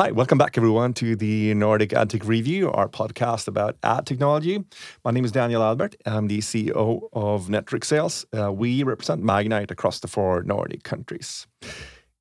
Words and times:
Hi, 0.00 0.10
welcome 0.12 0.38
back 0.38 0.56
everyone 0.56 0.94
to 0.94 1.14
the 1.14 1.52
Nordic 1.52 1.90
AdTech 1.90 2.26
Review, 2.26 2.70
our 2.70 2.88
podcast 2.88 3.46
about 3.46 3.76
ad 3.82 4.06
technology. 4.06 4.64
My 5.04 5.10
name 5.10 5.26
is 5.26 5.30
Daniel 5.30 5.62
Albert. 5.62 5.94
I'm 6.06 6.26
the 6.26 6.38
CEO 6.38 7.10
of 7.12 7.48
Netrix 7.48 7.84
Sales. 7.84 8.24
Uh, 8.34 8.50
we 8.50 8.82
represent 8.82 9.22
Magnite 9.22 9.70
across 9.70 10.00
the 10.00 10.08
four 10.08 10.42
Nordic 10.42 10.84
countries. 10.84 11.46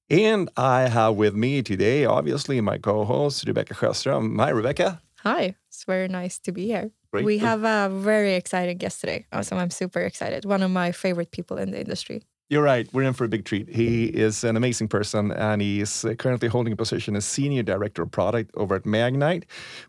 And 0.10 0.50
I 0.58 0.90
have 0.90 1.16
with 1.16 1.36
me 1.36 1.64
today, 1.64 2.04
obviously, 2.04 2.60
my 2.60 2.80
co-host 2.80 3.48
Rebecca 3.48 3.76
Sjöström. 3.76 4.38
Hi, 4.42 4.50
Rebecca. 4.50 5.02
Hi, 5.24 5.56
it's 5.70 5.86
very 5.86 6.10
nice 6.10 6.38
to 6.40 6.52
be 6.52 6.66
here. 6.66 6.92
Great. 7.14 7.24
We 7.24 7.38
have 7.38 7.64
a 7.64 7.88
very 7.90 8.34
exciting 8.34 8.78
guest 8.78 9.00
today. 9.00 9.26
So 9.42 9.56
I'm 9.56 9.70
super 9.70 10.02
excited. 10.02 10.44
One 10.44 10.64
of 10.64 10.72
my 10.72 10.92
favorite 10.92 11.32
people 11.32 11.56
in 11.56 11.72
the 11.72 11.80
industry. 11.80 12.24
You're 12.50 12.64
right. 12.64 12.92
We're 12.92 13.04
in 13.04 13.14
for 13.14 13.26
a 13.26 13.28
big 13.28 13.46
treat. 13.46 13.70
He 13.70 14.06
is 14.06 14.44
an 14.44 14.58
amazing 14.58 14.88
person, 14.88 15.32
and 15.32 15.62
he's 15.62 16.04
currently 16.18 16.48
holding 16.48 16.74
a 16.74 16.76
position 16.76 17.16
as 17.16 17.24
senior 17.24 17.62
director 17.62 18.02
of 18.02 18.10
product 18.10 18.50
over 18.56 18.74
at 18.76 18.86
Magnite. 18.86 19.44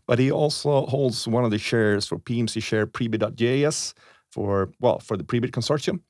But 0.07 0.19
he 0.19 0.31
also 0.31 0.85
holds 0.85 1.27
one 1.27 1.45
of 1.47 1.51
the 1.51 1.59
shares 1.59 2.07
for 2.07 2.19
PMC 2.19 2.63
Chair 2.63 2.87
Prebid.js 2.87 3.95
for 4.31 4.71
well 4.79 4.99
for 4.99 5.17
the 5.17 5.25
Prebid 5.25 5.53
consortium. 5.53 6.01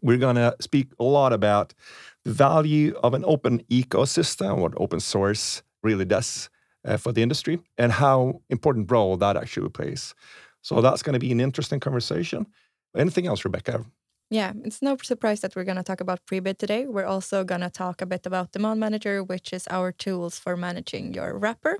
We're 0.00 0.18
gonna 0.18 0.54
speak 0.60 0.88
a 0.98 1.04
lot 1.04 1.32
about 1.32 1.72
the 2.24 2.32
value 2.32 2.98
of 3.04 3.14
an 3.14 3.24
open 3.24 3.62
ecosystem, 3.70 4.58
what 4.58 4.72
open 4.78 4.98
source 4.98 5.62
really 5.84 6.04
does 6.04 6.50
uh, 6.84 6.96
for 6.96 7.12
the 7.12 7.22
industry, 7.22 7.60
and 7.78 7.92
how 7.92 8.40
important 8.50 8.90
role 8.90 9.16
that 9.18 9.36
actually 9.36 9.68
plays. 9.68 10.14
So 10.62 10.80
that's 10.80 11.02
going 11.02 11.14
to 11.14 11.18
be 11.20 11.32
an 11.32 11.40
interesting 11.40 11.80
conversation. 11.80 12.46
Anything 12.96 13.26
else, 13.26 13.44
Rebecca? 13.44 13.84
Yeah, 14.32 14.54
it's 14.64 14.80
no 14.80 14.96
surprise 14.96 15.40
that 15.40 15.54
we're 15.54 15.64
going 15.64 15.76
to 15.76 15.82
talk 15.82 16.00
about 16.00 16.24
Prebid 16.24 16.56
today. 16.56 16.86
We're 16.86 17.04
also 17.04 17.44
going 17.44 17.60
to 17.60 17.68
talk 17.68 18.00
a 18.00 18.06
bit 18.06 18.24
about 18.24 18.52
Demand 18.52 18.80
Manager, 18.80 19.22
which 19.22 19.52
is 19.52 19.68
our 19.68 19.92
tools 19.92 20.38
for 20.38 20.56
managing 20.56 21.12
your 21.12 21.36
wrapper. 21.36 21.76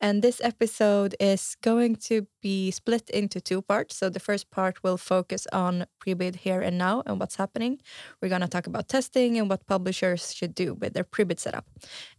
And 0.00 0.20
this 0.20 0.40
episode 0.42 1.14
is 1.20 1.56
going 1.62 1.94
to 2.08 2.26
be 2.42 2.72
split 2.72 3.08
into 3.10 3.40
two 3.40 3.62
parts. 3.62 3.96
So 3.96 4.10
the 4.10 4.18
first 4.18 4.50
part 4.50 4.82
will 4.82 4.96
focus 4.96 5.46
on 5.52 5.86
Prebid 6.04 6.34
here 6.34 6.60
and 6.60 6.78
now 6.78 7.04
and 7.06 7.20
what's 7.20 7.36
happening. 7.36 7.78
We're 8.20 8.28
going 8.28 8.40
to 8.40 8.48
talk 8.48 8.66
about 8.66 8.88
testing 8.88 9.38
and 9.38 9.48
what 9.48 9.64
publishers 9.68 10.34
should 10.34 10.52
do 10.52 10.74
with 10.74 10.94
their 10.94 11.04
Prebid 11.04 11.38
setup. 11.38 11.64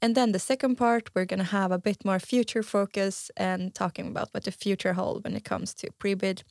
And 0.01 0.15
then 0.15 0.31
the 0.31 0.39
second 0.39 0.77
part, 0.77 1.09
we're 1.13 1.25
going 1.25 1.39
to 1.39 1.51
have 1.51 1.73
a 1.73 1.77
bit 1.77 2.05
more 2.05 2.19
future 2.19 2.63
focus 2.63 3.29
and 3.35 3.75
talking 3.75 4.07
about 4.07 4.29
what 4.31 4.45
the 4.45 4.51
future 4.51 4.93
holds 4.93 5.25
when 5.25 5.35
it 5.35 5.43
comes 5.43 5.73
to 5.73 5.89
Prebid 5.99 6.43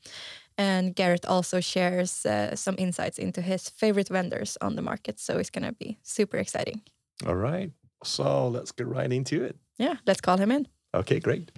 and 0.56 0.94
Garrett 0.94 1.26
also 1.26 1.60
shares 1.60 2.24
uh, 2.26 2.54
some 2.54 2.76
insights 2.78 3.18
into 3.18 3.40
his 3.40 3.68
favorite 3.68 4.08
vendors 4.08 4.56
on 4.60 4.76
the 4.76 4.82
market. 4.82 5.18
So 5.18 5.38
it's 5.38 5.50
going 5.50 5.64
to 5.64 5.72
be 5.72 5.98
super 6.02 6.36
exciting. 6.36 6.82
All 7.26 7.36
right. 7.36 7.72
So 8.04 8.48
let's 8.48 8.72
get 8.72 8.86
right 8.86 9.12
into 9.12 9.42
it. 9.42 9.56
Yeah, 9.78 9.96
let's 10.06 10.20
call 10.20 10.36
him 10.38 10.52
in. 10.52 10.68
Okay, 10.94 11.18
great. 11.20 11.50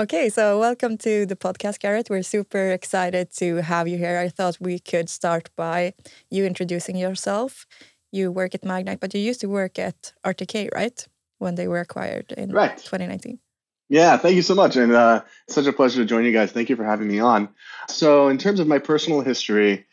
Okay, 0.00 0.28
so 0.28 0.60
welcome 0.60 0.96
to 0.98 1.26
the 1.26 1.34
podcast, 1.34 1.80
Garrett. 1.80 2.08
We're 2.08 2.22
super 2.22 2.70
excited 2.70 3.32
to 3.38 3.56
have 3.56 3.88
you 3.88 3.98
here. 3.98 4.18
I 4.18 4.28
thought 4.28 4.56
we 4.60 4.78
could 4.78 5.08
start 5.08 5.50
by 5.56 5.94
you 6.30 6.44
introducing 6.44 6.96
yourself. 6.96 7.66
You 8.12 8.30
work 8.30 8.54
at 8.54 8.62
Magnite, 8.62 9.00
but 9.00 9.12
you 9.12 9.20
used 9.20 9.40
to 9.40 9.48
work 9.48 9.76
at 9.76 10.12
RTK, 10.24 10.72
right? 10.72 11.04
When 11.38 11.54
they 11.54 11.68
were 11.68 11.80
acquired 11.80 12.32
in 12.32 12.50
right. 12.50 12.76
2019. 12.76 13.38
Yeah, 13.88 14.18
thank 14.18 14.36
you 14.36 14.42
so 14.42 14.54
much. 14.54 14.76
And 14.76 14.92
uh, 14.92 15.22
it's 15.46 15.54
such 15.54 15.66
a 15.66 15.72
pleasure 15.72 16.02
to 16.02 16.04
join 16.04 16.24
you 16.24 16.32
guys. 16.32 16.52
Thank 16.52 16.68
you 16.68 16.76
for 16.76 16.84
having 16.84 17.08
me 17.08 17.20
on. 17.20 17.48
So, 17.88 18.28
in 18.28 18.36
terms 18.36 18.60
of 18.60 18.66
my 18.66 18.78
personal 18.78 19.22
history, 19.22 19.86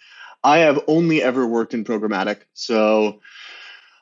I 0.44 0.60
have 0.60 0.84
only 0.88 1.24
ever 1.24 1.48
worked 1.48 1.74
in 1.74 1.86
programmatic. 1.86 2.42
So, 2.54 3.22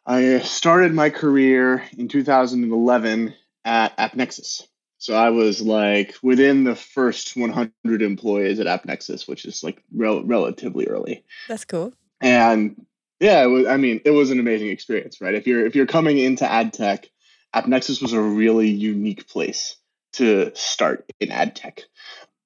I 0.05 0.39
started 0.39 0.93
my 0.93 1.09
career 1.09 1.83
in 1.97 2.07
2011 2.07 3.35
at 3.65 3.97
AppNexus. 3.97 4.63
So, 4.97 5.13
I 5.13 5.29
was 5.29 5.61
like 5.61 6.15
within 6.23 6.63
the 6.63 6.75
first 6.75 7.37
100 7.37 8.01
employees 8.01 8.59
at 8.59 8.65
AppNexus, 8.65 9.27
which 9.27 9.45
is 9.45 9.63
like 9.63 9.83
rel- 9.95 10.23
relatively 10.23 10.87
early. 10.87 11.23
That's 11.47 11.65
cool. 11.65 11.93
And 12.19 12.83
yeah, 13.19 13.45
was, 13.45 13.67
I 13.67 13.77
mean, 13.77 14.01
it 14.05 14.11
was 14.11 14.31
an 14.31 14.39
amazing 14.39 14.69
experience, 14.69 15.21
right? 15.21 15.35
If 15.35 15.45
you're 15.45 15.65
if 15.65 15.75
you're 15.75 15.85
coming 15.85 16.17
into 16.17 16.49
ad 16.49 16.73
tech, 16.73 17.09
AppNexus 17.53 18.01
was 18.01 18.13
a 18.13 18.21
really 18.21 18.69
unique 18.69 19.27
place 19.27 19.77
to 20.13 20.51
start 20.55 21.09
in 21.19 21.31
ad 21.31 21.55
tech. 21.55 21.81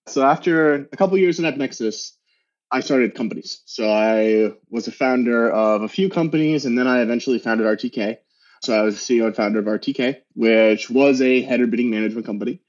So 0.07 0.23
after 0.25 0.73
a 0.75 0.97
couple 0.97 1.17
years 1.17 1.39
in 1.39 1.45
AppNexus, 1.45 2.11
I 2.71 2.81
started 2.81 3.15
companies. 3.15 3.61
So 3.65 3.89
I 3.89 4.53
was 4.69 4.87
a 4.87 4.91
founder 4.91 5.49
of 5.49 5.81
a 5.81 5.89
few 5.89 6.09
companies, 6.09 6.65
and 6.65 6.77
then 6.77 6.87
I 6.87 7.01
eventually 7.01 7.39
founded 7.39 7.65
RTK. 7.67 8.17
So 8.61 8.77
I 8.77 8.81
was 8.81 8.95
CEO 8.95 9.27
and 9.27 9.35
founder 9.35 9.59
of 9.59 9.65
RTK, 9.65 10.17
which 10.33 10.89
was 10.89 11.21
a 11.21 11.41
header 11.41 11.67
bidding 11.67 11.89
management 11.89 12.25
company 12.25 12.61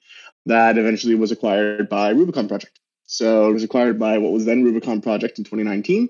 that 0.47 0.79
eventually 0.79 1.15
was 1.15 1.33
acquired 1.33 1.89
by 1.89 2.11
Rubicon 2.11 2.49
Project. 2.49 2.79
So 3.07 3.49
it 3.49 3.55
was 3.55 3.65
acquired 3.65 3.99
by 3.99 4.19
what 4.19 4.33
was 4.33 4.45
then 4.45 4.65
Rubicon 4.65 5.01
Project 5.01 5.39
in 5.39 5.45
2019. 5.45 6.09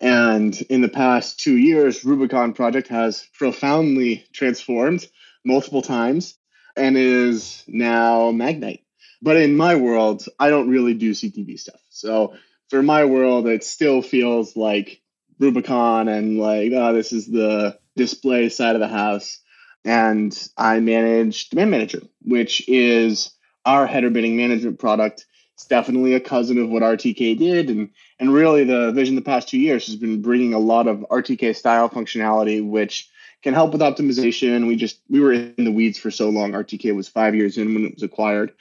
And 0.00 0.60
in 0.62 0.80
the 0.80 0.88
past 0.88 1.38
two 1.38 1.56
years, 1.56 2.04
Rubicon 2.04 2.52
Project 2.52 2.88
has 2.88 3.26
profoundly 3.34 4.26
transformed 4.32 5.06
multiple 5.44 5.82
times 5.82 6.36
and 6.76 6.96
is 6.96 7.64
now 7.66 8.30
Magnite. 8.30 8.82
But 9.20 9.36
in 9.36 9.56
my 9.56 9.76
world, 9.76 10.24
I 10.38 10.50
don't 10.50 10.68
really 10.68 10.94
do 10.94 11.12
CTV 11.12 11.58
stuff. 11.58 11.80
So 11.90 12.34
for 12.70 12.82
my 12.82 13.04
world, 13.04 13.46
it 13.46 13.62
still 13.62 14.02
feels 14.02 14.56
like 14.56 15.00
Rubicon 15.38 16.08
and 16.08 16.38
like, 16.38 16.72
oh, 16.74 16.92
this 16.92 17.12
is 17.12 17.26
the 17.26 17.78
display 17.96 18.48
side 18.48 18.74
of 18.74 18.80
the 18.80 18.88
house. 18.88 19.38
And 19.84 20.36
I 20.56 20.80
manage 20.80 21.50
Demand 21.50 21.70
Manager, 21.70 22.02
which 22.22 22.68
is 22.68 23.30
our 23.64 23.86
header 23.86 24.10
bidding 24.10 24.36
management 24.36 24.78
product. 24.78 25.26
It's 25.54 25.66
definitely 25.66 26.14
a 26.14 26.20
cousin 26.20 26.58
of 26.58 26.70
what 26.70 26.82
RTK 26.82 27.36
did. 27.38 27.68
And, 27.68 27.90
and 28.18 28.32
really, 28.32 28.64
the 28.64 28.92
vision 28.92 29.16
the 29.16 29.22
past 29.22 29.48
two 29.48 29.58
years 29.58 29.86
has 29.86 29.96
been 29.96 30.22
bringing 30.22 30.54
a 30.54 30.58
lot 30.58 30.88
of 30.88 31.04
RTK 31.10 31.54
style 31.54 31.88
functionality, 31.90 32.66
which 32.66 33.08
can 33.42 33.54
help 33.54 33.72
with 33.72 33.80
optimization. 33.80 34.66
We 34.66 34.76
just 34.76 35.00
we 35.08 35.20
were 35.20 35.32
in 35.32 35.54
the 35.56 35.72
weeds 35.72 35.98
for 35.98 36.10
so 36.10 36.30
long. 36.30 36.52
RTK 36.52 36.94
was 36.94 37.08
five 37.08 37.34
years 37.34 37.58
in 37.58 37.74
when 37.74 37.84
it 37.84 37.94
was 37.94 38.02
acquired, 38.02 38.52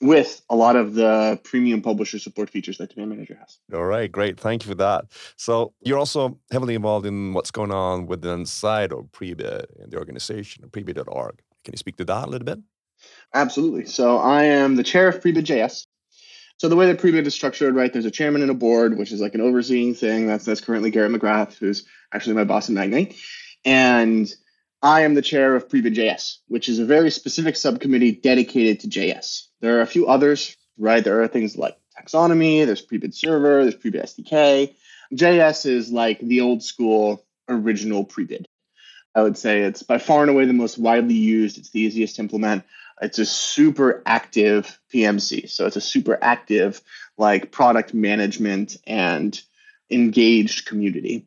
with 0.00 0.40
a 0.48 0.56
lot 0.56 0.76
of 0.76 0.94
the 0.94 1.38
premium 1.44 1.82
publisher 1.82 2.18
support 2.18 2.48
features 2.48 2.78
that 2.78 2.94
Demand 2.94 3.10
Manager 3.10 3.36
has. 3.38 3.58
All 3.72 3.84
right, 3.84 4.10
great. 4.10 4.40
Thank 4.40 4.64
you 4.64 4.70
for 4.70 4.76
that. 4.76 5.06
So 5.36 5.74
you're 5.82 5.98
also 5.98 6.38
heavily 6.50 6.74
involved 6.74 7.06
in 7.06 7.34
what's 7.34 7.50
going 7.50 7.72
on 7.72 8.06
within 8.06 8.46
side 8.46 8.92
of 8.92 9.06
Prebid 9.12 9.66
in 9.82 9.90
the 9.90 9.98
organization, 9.98 10.64
Prebid.org. 10.70 11.42
Can 11.64 11.74
you 11.74 11.78
speak 11.78 11.96
to 11.96 12.04
that 12.06 12.26
a 12.26 12.30
little 12.30 12.46
bit? 12.46 12.58
Absolutely. 13.34 13.86
So 13.86 14.18
I 14.18 14.44
am 14.44 14.76
the 14.76 14.82
chair 14.82 15.08
of 15.08 15.20
Prebid.js. 15.20 15.86
So 16.58 16.68
the 16.68 16.76
way 16.76 16.86
that 16.86 16.98
Prebid 16.98 17.26
is 17.26 17.34
structured, 17.34 17.74
right, 17.74 17.90
there's 17.90 18.04
a 18.04 18.10
chairman 18.10 18.42
and 18.42 18.50
a 18.50 18.54
board, 18.54 18.98
which 18.98 19.12
is 19.12 19.20
like 19.20 19.34
an 19.34 19.40
overseeing 19.40 19.94
thing. 19.94 20.26
That's 20.26 20.44
that's 20.44 20.60
currently 20.60 20.90
Garrett 20.90 21.12
McGrath, 21.12 21.54
who's 21.54 21.86
actually 22.12 22.34
my 22.34 22.44
boss 22.44 22.68
in 22.68 22.74
Magnite. 22.74 23.16
And 23.64 24.32
I 24.82 25.02
am 25.02 25.14
the 25.14 25.22
chair 25.22 25.54
of 25.54 25.68
Prebid.js, 25.68 26.38
which 26.48 26.68
is 26.68 26.78
a 26.78 26.86
very 26.86 27.10
specific 27.10 27.56
subcommittee 27.56 28.12
dedicated 28.12 28.80
to 28.80 28.88
JS. 28.88 29.48
There 29.60 29.78
are 29.78 29.82
a 29.82 29.86
few 29.86 30.06
others, 30.06 30.56
right? 30.78 31.04
There 31.04 31.22
are 31.22 31.28
things 31.28 31.56
like 31.56 31.76
taxonomy, 31.98 32.64
there's 32.64 32.84
Prebid 32.84 33.14
server, 33.14 33.62
there's 33.62 33.76
Prebid 33.76 34.02
SDK. 34.02 34.74
JS 35.14 35.66
is 35.66 35.90
like 35.90 36.20
the 36.20 36.40
old 36.40 36.62
school 36.62 37.24
original 37.48 38.06
Prebid. 38.06 38.46
I 39.14 39.22
would 39.22 39.36
say 39.36 39.62
it's 39.62 39.82
by 39.82 39.98
far 39.98 40.22
and 40.22 40.30
away 40.30 40.44
the 40.44 40.52
most 40.52 40.78
widely 40.78 41.14
used. 41.14 41.58
It's 41.58 41.70
the 41.70 41.80
easiest 41.80 42.16
to 42.16 42.22
implement. 42.22 42.64
It's 43.02 43.18
a 43.18 43.26
super 43.26 44.02
active 44.06 44.78
PMC. 44.92 45.50
So 45.50 45.66
it's 45.66 45.76
a 45.76 45.80
super 45.80 46.18
active 46.20 46.80
like 47.18 47.50
product 47.50 47.92
management 47.92 48.76
and 48.86 49.40
engaged 49.90 50.66
community. 50.66 51.26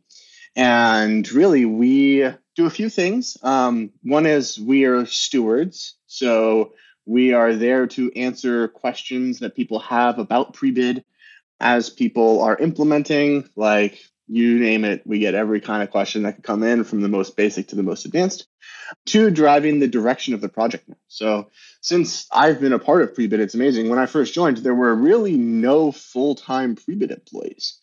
And 0.56 1.30
really, 1.32 1.66
we 1.66 2.30
do 2.56 2.66
a 2.66 2.70
few 2.70 2.90
things. 2.90 3.38
Um, 3.42 3.92
one 4.04 4.26
is 4.26 4.60
we 4.60 4.86
are 4.86 5.06
stewards. 5.06 5.96
So 6.08 6.74
we 7.06 7.34
are 7.34 7.54
there 7.54 7.88
to 7.88 8.12
answer 8.14 8.68
questions 8.68 9.40
that 9.40 9.56
people 9.56 9.80
have 9.80 10.20
about 10.20 10.54
Prebid 10.54 11.04
as 11.60 11.90
people 11.90 12.42
are 12.42 12.58
implementing, 12.58 13.50
like 13.56 14.00
you 14.28 14.60
name 14.60 14.86
it, 14.86 15.02
we 15.06 15.20
get 15.20 15.36
every 15.36 15.62
kind 15.62 15.84
of 15.84 15.92
question 15.92 16.24
that 16.24 16.34
can 16.34 16.44
come 16.44 16.64
in 16.64 16.84
from 16.84 17.02
the 17.02 17.10
most 17.10 17.36
basic 17.36 17.68
to 17.68 17.76
the 17.76 17.84
most 17.84 18.06
advanced. 18.06 18.48
Two, 19.06 19.30
driving 19.30 19.80
the 19.80 19.88
direction 19.88 20.34
of 20.34 20.42
the 20.42 20.50
project. 20.50 20.90
So 21.08 21.50
since 21.82 22.28
I've 22.32 22.60
been 22.60 22.74
a 22.74 22.80
part 22.80 23.02
of 23.02 23.14
Prebid, 23.14 23.40
it's 23.40 23.56
amazing. 23.56 23.90
When 23.90 24.00
I 24.00 24.06
first 24.06 24.34
joined, 24.34 24.58
there 24.58 24.76
were 24.76 24.96
really 24.96 25.36
no 25.36 25.92
full-time 25.92 26.76
Prebid 26.76 27.12
employees, 27.12 27.80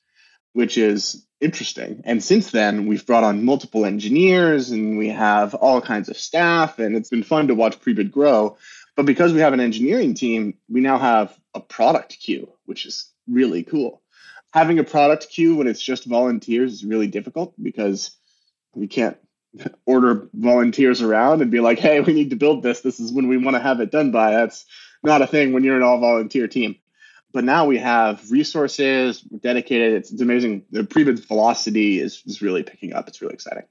which 0.53 0.77
is 0.77 1.27
interesting. 1.41 2.03
And 2.05 2.23
since 2.23 2.51
then, 2.51 2.87
we've 2.87 3.07
brought 3.07 3.25
on 3.25 3.45
multiple 3.45 3.85
engineers 3.85 4.71
and 4.71 4.99
we 4.99 5.09
have 5.09 5.55
all 5.55 5.81
kinds 5.81 6.09
of 6.09 6.17
staff, 6.17 6.79
and 6.79 6.97
it's 6.97 7.11
been 7.11 7.23
fun 7.23 7.49
to 7.49 7.55
watch 7.55 7.81
Prebid 7.81 8.11
grow. 8.11 8.57
But 8.97 9.07
because 9.07 9.33
we 9.33 9.41
have 9.41 9.53
an 9.53 9.61
engineering 9.61 10.15
team, 10.15 10.55
we 10.69 10.81
now 10.81 10.99
have 10.99 11.37
a 11.55 11.61
product 11.61 12.19
queue, 12.21 12.53
which 12.67 12.87
is 12.87 13.11
really 13.29 13.63
cool. 13.63 14.03
Having 14.53 14.81
a 14.81 14.85
product 14.85 15.29
queue 15.31 15.57
when 15.57 15.69
it's 15.69 15.83
just 15.83 16.05
volunteers 16.05 16.73
is 16.75 16.85
really 16.85 17.07
difficult 17.07 17.55
because 17.61 18.11
We 18.75 18.87
can't 18.89 19.17
order 19.87 20.29
volunteers 20.33 21.03
around 21.03 21.43
and 21.43 21.51
be 21.51 21.61
like, 21.61 21.79
hey, 21.79 22.01
we 22.01 22.13
need 22.13 22.31
to 22.31 22.37
build 22.37 22.63
this. 22.63 22.81
This 22.81 23.01
is 23.01 23.13
when 23.13 23.29
we 23.29 23.37
want 23.37 23.57
to 23.57 23.63
have 23.63 23.81
it 23.81 23.91
done 23.91 24.11
by. 24.11 24.33
That's 24.33 24.67
not 25.03 25.23
a 25.23 25.27
thing 25.27 25.53
when 25.53 25.65
you're 25.65 25.77
an 25.77 25.83
all 25.83 26.01
volunteer 26.01 26.47
team. 26.47 26.77
But 27.33 27.45
now 27.45 27.65
we 27.65 27.79
have 27.79 28.31
resources 28.31 29.21
dedicated. 29.21 29.95
It's, 29.95 30.11
it's 30.11 30.21
amazing. 30.21 30.65
The 30.71 30.85
pre-bid 30.85 31.25
velocity 31.27 32.01
is, 32.01 32.23
is 32.27 32.43
really 32.43 32.63
picking 32.63 32.93
up. 32.93 33.09
It's 33.09 33.23
really 33.23 33.35
exciting. 33.35 33.65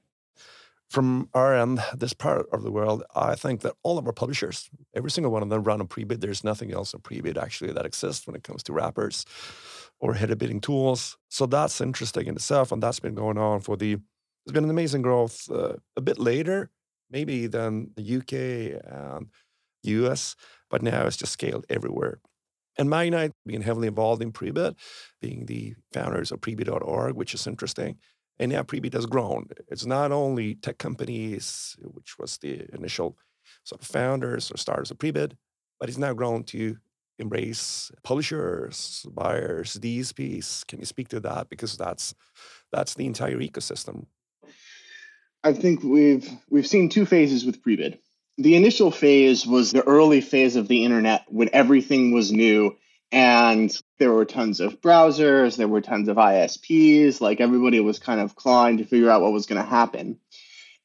From 0.88 1.28
our 1.34 1.54
end, 1.54 1.80
this 1.94 2.12
part 2.12 2.46
of 2.52 2.62
the 2.62 2.72
world, 2.72 3.04
I 3.14 3.36
think 3.36 3.60
that 3.60 3.74
all 3.84 3.96
of 3.96 4.06
our 4.06 4.12
publishers, 4.12 4.68
every 4.94 5.10
single 5.10 5.30
one 5.30 5.42
of 5.42 5.48
them 5.48 5.62
run 5.62 5.80
a 5.80 5.84
pre-bid. 5.84 6.20
There's 6.20 6.42
nothing 6.42 6.72
else 6.72 6.94
in 6.94 7.00
pre-bid 7.00 7.38
actually 7.38 7.72
that 7.72 7.86
exists 7.86 8.26
when 8.26 8.34
it 8.34 8.42
comes 8.42 8.62
to 8.64 8.72
wrappers 8.72 9.24
or 10.00 10.14
header 10.14 10.34
bidding 10.34 10.60
tools. 10.60 11.16
So 11.28 11.46
that's 11.46 11.80
interesting 11.80 12.26
in 12.26 12.34
itself, 12.34 12.72
and 12.72 12.82
that's 12.82 12.98
been 12.98 13.14
going 13.14 13.38
on 13.38 13.60
for 13.60 13.76
the. 13.76 13.98
it's 14.44 14.52
been 14.52 14.64
an 14.64 14.70
amazing 14.70 15.02
growth 15.02 15.48
uh, 15.50 15.74
a 15.96 16.00
bit 16.00 16.18
later, 16.18 16.70
maybe 17.10 17.46
than 17.46 17.90
the 17.94 18.16
UK 18.16 18.82
and 18.84 19.28
US, 19.82 20.34
but 20.70 20.82
now 20.82 21.06
it's 21.06 21.16
just 21.16 21.32
scaled 21.32 21.66
everywhere. 21.68 22.20
And 22.80 22.88
Magnite 22.88 23.32
being 23.44 23.60
heavily 23.60 23.88
involved 23.88 24.22
in 24.22 24.32
Prebid, 24.32 24.74
being 25.20 25.44
the 25.44 25.74
founders 25.92 26.32
of 26.32 26.40
Prebid.org, 26.40 27.14
which 27.14 27.34
is 27.34 27.46
interesting. 27.46 27.98
And 28.38 28.50
now 28.50 28.62
Prebid 28.62 28.94
has 28.94 29.04
grown. 29.04 29.48
It's 29.68 29.84
not 29.84 30.12
only 30.12 30.54
tech 30.54 30.78
companies, 30.78 31.76
which 31.82 32.18
was 32.18 32.38
the 32.38 32.74
initial 32.74 33.18
sort 33.64 33.82
of 33.82 33.86
founders 33.86 34.50
or 34.50 34.56
starters 34.56 34.90
of 34.90 34.96
Prebid, 34.96 35.32
but 35.78 35.90
it's 35.90 35.98
now 35.98 36.14
grown 36.14 36.42
to 36.44 36.78
embrace 37.18 37.92
publishers, 38.02 39.04
buyers, 39.12 39.76
DSPs. 39.78 40.66
Can 40.66 40.78
you 40.78 40.86
speak 40.86 41.08
to 41.08 41.20
that? 41.20 41.50
Because 41.50 41.76
that's 41.76 42.14
that's 42.72 42.94
the 42.94 43.04
entire 43.04 43.40
ecosystem. 43.40 44.06
I 45.44 45.52
think 45.52 45.82
we've 45.82 46.30
we've 46.48 46.66
seen 46.66 46.88
two 46.88 47.04
phases 47.04 47.44
with 47.44 47.62
Prebid 47.62 47.98
the 48.40 48.56
initial 48.56 48.90
phase 48.90 49.46
was 49.46 49.70
the 49.70 49.86
early 49.86 50.22
phase 50.22 50.56
of 50.56 50.66
the 50.66 50.82
internet 50.82 51.26
when 51.28 51.50
everything 51.52 52.12
was 52.12 52.32
new 52.32 52.74
and 53.12 53.70
there 53.98 54.12
were 54.12 54.24
tons 54.24 54.60
of 54.60 54.80
browsers, 54.80 55.56
there 55.56 55.68
were 55.68 55.82
tons 55.82 56.08
of 56.08 56.16
ISPs, 56.16 57.20
like 57.20 57.40
everybody 57.40 57.80
was 57.80 57.98
kind 57.98 58.18
of 58.18 58.36
clawing 58.36 58.78
to 58.78 58.84
figure 58.84 59.10
out 59.10 59.20
what 59.20 59.32
was 59.32 59.44
going 59.44 59.60
to 59.60 59.68
happen. 59.68 60.18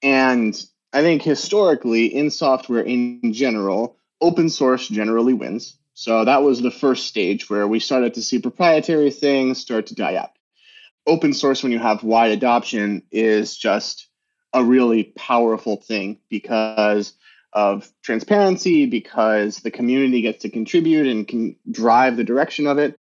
And 0.04 0.54
I 0.92 1.02
think 1.02 1.22
historically, 1.22 2.08
in 2.08 2.30
software 2.30 2.82
in 2.82 3.32
general, 3.32 4.00
open 4.20 4.50
source 4.50 4.90
generally 4.90 5.34
wins. 5.34 5.78
So 5.94 6.26
that 6.26 6.44
was 6.44 6.62
the 6.62 6.72
first 6.72 7.08
stage 7.08 7.50
where 7.50 7.68
we 7.68 7.80
started 7.80 8.16
to 8.16 8.22
see 8.22 8.40
proprietary 8.40 9.12
things 9.12 9.60
start 9.60 9.88
to 9.88 9.96
die 9.96 10.16
out. 10.16 10.32
Open 11.08 11.34
source, 11.34 11.64
when 11.64 11.72
you 11.72 11.80
have 11.80 12.04
wide 12.04 12.32
adoption, 12.32 13.04
is 13.12 13.56
just 13.56 14.10
a 14.52 14.62
really 14.62 15.04
powerful 15.04 15.78
thing 15.78 16.20
because 16.30 17.14
of 17.56 17.90
transparency 18.04 18.86
because 18.86 19.60
the 19.60 19.72
community 19.72 20.22
gets 20.22 20.42
to 20.42 20.50
contribute 20.50 21.08
and 21.08 21.26
can 21.26 21.56
drive 21.72 22.18
the 22.18 22.24
direction 22.26 22.68
of 22.68 22.78
it. 22.78 23.00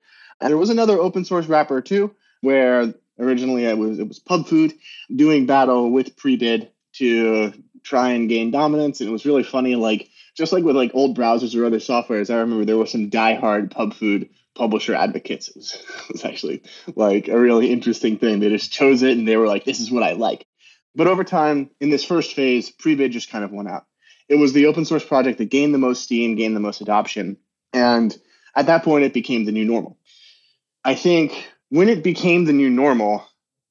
And 0.41 0.51
there 0.51 0.57
was 0.57 0.71
another 0.71 0.99
open 0.99 1.25
source 1.25 1.47
wrapper 1.47 1.83
too, 1.83 2.15
where 2.43 2.95
originally 3.19 3.65
it 3.65 3.77
was 3.77 3.99
it 3.99 4.07
was 4.07 4.21
PubFood 4.21 4.73
doing 5.15 5.47
battle 5.47 5.91
with 5.91 6.17
Prebid 6.17 6.71
to 6.95 7.53
try 7.83 8.11
and 8.11 8.29
gain 8.29 8.53
dominance. 8.53 9.01
And 9.01 9.09
it 9.09 9.13
was 9.13 9.27
really 9.27 9.43
funny, 9.43 9.75
like 9.75 10.09
just 10.37 10.53
like 10.53 10.63
with 10.63 10.77
like 10.77 10.93
old 10.95 11.19
browsers 11.19 11.57
or 11.57 11.65
other 11.65 11.79
softwares, 11.79 12.33
I 12.33 12.39
remember 12.39 12.65
there 12.65 12.77
was 12.77 12.93
some 12.93 13.11
diehard 13.11 13.71
PubFood 13.71 14.31
publisher 14.55 14.95
advocates. 14.95 15.49
It 15.49 15.57
was, 15.57 15.75
it 16.09 16.13
was 16.13 16.25
actually 16.25 16.63
like 16.95 17.27
a 17.27 17.39
really 17.39 17.73
interesting 17.73 18.19
thing. 18.19 18.39
They 18.39 18.49
just 18.49 18.73
chose 18.73 19.03
it 19.03 19.19
and 19.19 19.27
they 19.27 19.37
were 19.37 19.49
like, 19.49 19.65
this 19.65 19.81
is 19.81 19.91
what 19.91 20.05
I 20.05 20.13
like. 20.13 20.47
But 20.95 21.09
over 21.09 21.25
time, 21.25 21.71
in 21.81 21.91
this 21.91 22.05
first 22.05 22.35
phase, 22.35 22.71
Prebid 22.71 23.11
just 23.11 23.31
kind 23.31 23.45
of 23.45 23.51
went 23.51 23.69
out 23.69 23.85
it 24.29 24.37
was 24.37 24.53
the 24.53 24.67
open 24.67 24.85
source 24.85 25.05
project 25.05 25.39
that 25.39 25.51
gained 25.51 25.75
the 25.75 25.79
most 25.79 26.03
steam, 26.03 26.35
gained 26.35 26.57
the 26.57 26.61
most 26.61 26.81
adoption. 26.81 27.37
And 27.73 28.17
at 28.55 28.67
that 28.67 28.85
point, 28.85 29.05
it 29.05 29.13
became 29.13 29.45
the 29.45 29.53
new 29.53 29.65
normal. 29.65 29.99
I 30.85 30.95
think 30.95 31.51
when 31.69 31.89
it 31.89 32.03
became 32.03 32.45
the 32.45 32.53
new 32.53 32.71
normal, 32.71 33.25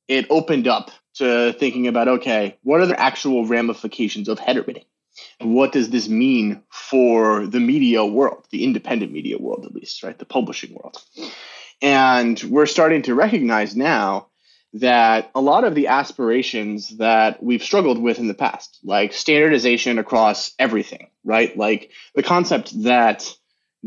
it 0.07 0.27
opened 0.29 0.67
up 0.67 0.91
to 1.15 1.53
thinking 1.53 1.87
about 1.87 2.07
okay, 2.07 2.57
what 2.63 2.81
are 2.81 2.85
the 2.85 2.99
actual 2.99 3.45
ramifications 3.45 4.27
of 4.27 4.39
header 4.39 4.63
bidding? 4.63 4.85
What 5.39 5.71
does 5.71 5.89
this 5.89 6.09
mean 6.09 6.61
for 6.69 7.47
the 7.47 7.61
media 7.61 8.05
world, 8.05 8.45
the 8.51 8.65
independent 8.65 9.13
media 9.13 9.37
world, 9.37 9.65
at 9.65 9.73
least, 9.73 10.03
right? 10.03 10.17
The 10.17 10.25
publishing 10.25 10.73
world. 10.73 11.01
And 11.81 12.41
we're 12.43 12.65
starting 12.65 13.01
to 13.03 13.15
recognize 13.15 13.75
now 13.75 14.27
that 14.75 15.31
a 15.33 15.39
lot 15.39 15.63
of 15.63 15.73
the 15.73 15.87
aspirations 15.87 16.97
that 16.97 17.41
we've 17.41 17.63
struggled 17.63 17.97
with 17.97 18.19
in 18.19 18.27
the 18.27 18.33
past, 18.33 18.77
like 18.83 19.13
standardization 19.13 19.99
across 19.99 20.53
everything, 20.59 21.09
right? 21.23 21.55
Like 21.57 21.91
the 22.13 22.23
concept 22.23 22.83
that 22.83 23.33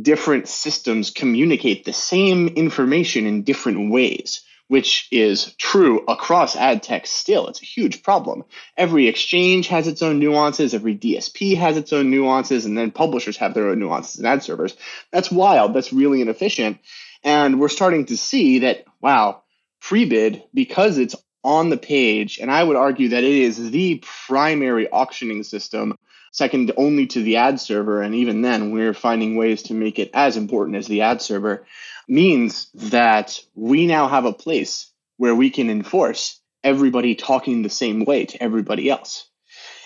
different 0.00 0.48
systems 0.48 1.10
communicate 1.10 1.84
the 1.84 1.92
same 1.92 2.48
information 2.48 3.26
in 3.26 3.42
different 3.42 3.90
ways, 3.90 4.40
which 4.68 5.08
is 5.12 5.54
true 5.58 6.04
across 6.08 6.56
ad 6.56 6.82
tech 6.82 7.06
still. 7.06 7.48
It's 7.48 7.60
a 7.60 7.66
huge 7.66 8.02
problem. 8.02 8.44
Every 8.74 9.08
exchange 9.08 9.68
has 9.68 9.88
its 9.88 10.00
own 10.00 10.18
nuances, 10.18 10.72
every 10.72 10.96
DSP 10.96 11.58
has 11.58 11.76
its 11.76 11.92
own 11.92 12.10
nuances, 12.10 12.64
and 12.64 12.78
then 12.78 12.92
publishers 12.92 13.36
have 13.36 13.52
their 13.52 13.68
own 13.68 13.78
nuances 13.78 14.20
in 14.20 14.24
ad 14.24 14.42
servers. 14.42 14.74
That's 15.12 15.30
wild. 15.30 15.74
That's 15.74 15.92
really 15.92 16.22
inefficient. 16.22 16.78
And 17.22 17.60
we're 17.60 17.68
starting 17.68 18.06
to 18.06 18.16
see 18.16 18.60
that, 18.60 18.84
wow, 19.02 19.42
Prebid, 19.82 20.42
because 20.52 20.98
it's 20.98 21.14
on 21.44 21.70
the 21.70 21.76
page, 21.76 22.38
and 22.38 22.50
I 22.50 22.62
would 22.62 22.76
argue 22.76 23.10
that 23.10 23.24
it 23.24 23.32
is 23.32 23.70
the 23.70 24.02
primary 24.26 24.88
auctioning 24.90 25.44
system, 25.44 25.96
second 26.32 26.72
only 26.76 27.06
to 27.06 27.22
the 27.22 27.36
ad 27.36 27.60
server, 27.60 28.02
and 28.02 28.14
even 28.14 28.42
then 28.42 28.70
we're 28.70 28.94
finding 28.94 29.36
ways 29.36 29.62
to 29.64 29.74
make 29.74 29.98
it 29.98 30.10
as 30.12 30.36
important 30.36 30.76
as 30.76 30.86
the 30.86 31.02
ad 31.02 31.22
server, 31.22 31.66
means 32.08 32.68
that 32.74 33.40
we 33.54 33.86
now 33.86 34.08
have 34.08 34.24
a 34.24 34.32
place 34.32 34.90
where 35.16 35.34
we 35.34 35.50
can 35.50 35.70
enforce 35.70 36.40
everybody 36.64 37.14
talking 37.14 37.62
the 37.62 37.70
same 37.70 38.04
way 38.04 38.24
to 38.26 38.42
everybody 38.42 38.90
else. 38.90 39.28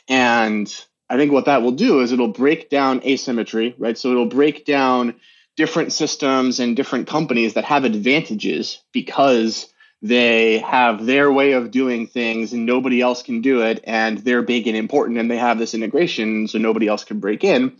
And 0.09 0.73
I 1.09 1.17
think 1.17 1.33
what 1.33 1.45
that 1.45 1.63
will 1.63 1.73
do 1.73 2.01
is 2.01 2.13
it'll 2.13 2.29
break 2.29 2.71
down 2.71 3.03
asymmetry, 3.05 3.75
right? 3.79 3.99
So 3.99 4.11
it'll 4.11 4.27
break 4.27 4.65
down 4.65 5.17
different 5.57 5.93
systems 5.93 6.61
and 6.61 6.77
different 6.77 7.07
companies 7.09 7.55
that 7.55 7.65
have 7.65 7.85
advantages 7.85 8.83
because 8.93 9.72
they 10.03 10.59
have 10.59 11.07
their 11.07 11.33
way 11.33 11.53
of 11.53 11.71
doing 11.71 12.09
things 12.09 12.53
and 12.53 12.67
nobody 12.67 13.01
else 13.01 13.23
can 13.23 13.41
do 13.41 13.63
it 13.63 13.83
and 13.85 14.19
they're 14.19 14.43
big 14.43 14.67
and 14.67 14.77
important 14.77 15.17
and 15.17 15.31
they 15.31 15.37
have 15.37 15.59
this 15.59 15.75
integration 15.75 16.49
so 16.49 16.59
nobody 16.59 16.89
else 16.89 17.05
can 17.05 17.21
break 17.21 17.45
in 17.45 17.77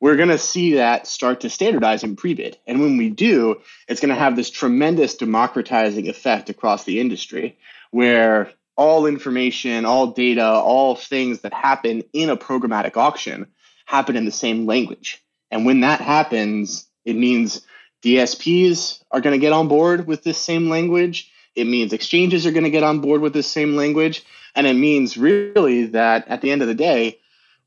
we're 0.00 0.16
going 0.16 0.28
to 0.28 0.38
see 0.38 0.74
that 0.74 1.06
start 1.06 1.40
to 1.40 1.48
standardize 1.48 2.04
in 2.04 2.16
pre-bid. 2.16 2.58
And 2.66 2.80
when 2.80 2.98
we 2.98 3.08
do 3.08 3.62
it's 3.88 4.00
going 4.00 4.14
to 4.14 4.20
have 4.20 4.36
this 4.36 4.50
tremendous 4.50 5.14
democratizing 5.14 6.08
effect 6.08 6.50
across 6.50 6.84
the 6.84 7.00
industry 7.00 7.58
where 7.90 8.52
all 8.76 9.06
information 9.06 9.86
all 9.86 10.08
data 10.08 10.44
all 10.44 10.94
things 10.94 11.40
that 11.40 11.54
happen 11.54 12.02
in 12.12 12.28
a 12.28 12.36
programmatic 12.36 12.98
auction 12.98 13.46
happen 13.86 14.16
in 14.16 14.26
the 14.26 14.32
same 14.32 14.66
language. 14.66 15.22
And 15.50 15.64
when 15.64 15.80
that 15.80 16.02
happens 16.02 16.86
it 17.06 17.16
means 17.16 17.62
dsps 18.04 19.02
are 19.10 19.22
going 19.22 19.32
to 19.32 19.40
get 19.40 19.54
on 19.54 19.68
board 19.68 20.06
with 20.06 20.22
this 20.22 20.36
same 20.36 20.68
language 20.68 21.30
it 21.54 21.66
means 21.66 21.92
exchanges 21.92 22.46
are 22.46 22.52
going 22.52 22.64
to 22.64 22.70
get 22.70 22.82
on 22.82 23.00
board 23.00 23.20
with 23.20 23.32
this 23.32 23.50
same 23.50 23.76
language. 23.76 24.24
And 24.54 24.66
it 24.66 24.74
means 24.74 25.16
really 25.16 25.86
that 25.86 26.28
at 26.28 26.40
the 26.40 26.50
end 26.50 26.62
of 26.62 26.68
the 26.68 26.74
day, 26.74 27.18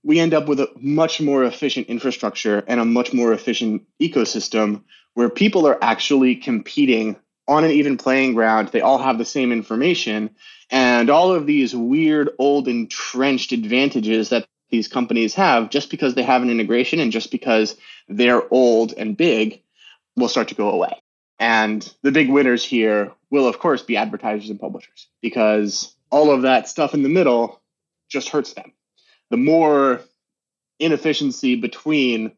we 0.04 0.20
end 0.20 0.34
up 0.34 0.48
with 0.48 0.60
a 0.60 0.72
much 0.78 1.20
more 1.20 1.44
efficient 1.44 1.88
infrastructure 1.88 2.64
and 2.68 2.80
a 2.80 2.86
much 2.86 3.14
more 3.14 3.34
efficient 3.34 3.84
ecosystem 4.00 4.84
where 5.14 5.30
people 5.30 5.66
are 5.68 5.78
actually 5.82 6.36
competing 6.36 7.18
on 7.48 7.64
an 7.64 7.72
even 7.72 7.98
playing 7.98 8.34
ground. 8.34 8.70
They 8.70 8.82
all 8.82 9.00
have 9.00 9.18
the 9.18 9.26
same 9.26 9.52
information. 9.52 10.32
And 10.70 11.10
all 11.10 11.34
of 11.34 11.46
these 11.46 11.76
weird, 11.76 12.30
old, 12.40 12.68
entrenched 12.68 13.52
advantages 13.52 14.30
that 14.30 14.48
these 14.70 14.88
companies 14.88 15.34
have, 15.36 15.70
just 15.70 15.90
because 15.90 16.14
they 16.14 16.24
have 16.24 16.42
an 16.42 16.50
integration 16.50 17.00
and 17.00 17.12
just 17.12 17.32
because 17.32 17.78
they're 18.10 18.44
old 18.54 18.94
and 18.94 19.16
big, 19.16 19.62
will 20.18 20.28
start 20.28 20.50
to 20.50 20.56
go 20.56 20.70
away. 20.70 21.02
And 21.40 21.88
the 22.02 22.12
big 22.12 22.30
winners 22.30 22.64
here 22.64 23.12
will, 23.30 23.48
of 23.48 23.60
course, 23.60 23.84
be 23.84 23.98
advertisers 23.98 24.50
and 24.50 24.60
publishers 24.60 25.08
because 25.22 25.96
all 26.10 26.32
of 26.32 26.44
that 26.44 26.68
stuff 26.68 26.94
in 26.94 27.04
the 27.04 27.10
middle 27.10 27.62
just 28.10 28.30
hurts 28.30 28.54
them. 28.54 28.74
The 29.30 29.38
more 29.38 30.02
inefficiency 30.80 31.56
between 31.56 32.32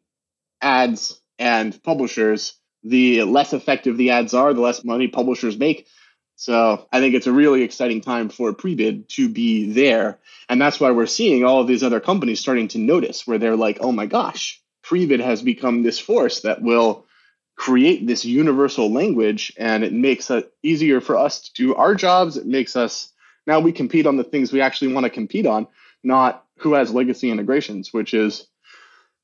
ads 0.62 1.20
and 1.38 1.82
publishers, 1.84 2.54
the 2.84 3.24
less 3.24 3.54
effective 3.54 3.98
the 3.98 4.12
ads 4.12 4.34
are, 4.34 4.54
the 4.54 4.62
less 4.62 4.84
money 4.84 5.08
publishers 5.08 5.58
make. 5.58 5.88
So 6.36 6.88
I 6.92 7.00
think 7.00 7.16
it's 7.16 7.28
a 7.28 7.34
really 7.34 7.64
exciting 7.64 8.02
time 8.02 8.30
for 8.30 8.54
Prebid 8.54 9.10
to 9.10 9.30
be 9.30 9.74
there. 9.74 10.20
And 10.48 10.62
that's 10.62 10.80
why 10.80 10.92
we're 10.92 11.06
seeing 11.06 11.44
all 11.44 11.62
of 11.62 11.68
these 11.68 11.84
other 11.84 12.00
companies 12.00 12.40
starting 12.40 12.70
to 12.70 12.78
notice 12.78 13.28
where 13.28 13.38
they're 13.38 13.58
like, 13.58 13.80
oh 13.82 13.92
my 13.92 14.06
gosh, 14.06 14.62
Prebid 14.84 15.20
has 15.20 15.42
become 15.42 15.84
this 15.84 16.00
force 16.00 16.42
that 16.42 16.62
will 16.62 17.06
create 17.60 18.08
this 18.08 18.24
universal 18.24 18.90
language 18.90 19.52
and 19.58 19.84
it 19.84 19.92
makes 19.92 20.32
it 20.32 20.50
easier 20.64 21.02
for 21.02 21.18
us 21.18 21.42
to 21.42 21.54
do 21.54 21.76
our 21.76 21.94
jobs. 21.94 22.38
It 22.38 22.46
makes 22.46 22.78
us 22.78 23.12
Now 23.46 23.60
we 23.60 23.74
compete 23.74 24.08
on 24.08 24.16
the 24.16 24.24
things 24.24 24.54
we 24.54 24.62
actually 24.62 24.94
want 24.94 25.04
to 25.04 25.10
compete 25.10 25.46
on, 25.46 25.68
not 26.02 26.46
who 26.60 26.72
has 26.74 26.94
legacy 26.94 27.30
integrations, 27.30 27.92
which 27.92 28.14
is 28.14 28.48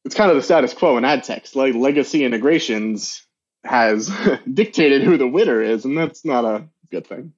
it's 0.04 0.16
kind 0.16 0.30
of 0.30 0.36
the 0.36 0.44
status 0.44 0.74
quo 0.74 0.98
in 0.98 1.06
ad 1.06 1.24
tech. 1.24 1.48
Like 1.56 1.76
legacy 1.76 2.26
integrations 2.26 3.26
has 3.64 4.12
dictated 4.54 5.04
who 5.04 5.18
the 5.18 5.28
winner 5.28 5.62
is, 5.62 5.86
and 5.86 5.98
that's 5.98 6.26
not 6.26 6.44
a 6.44 6.68
good 6.92 7.08
thing. 7.08 7.32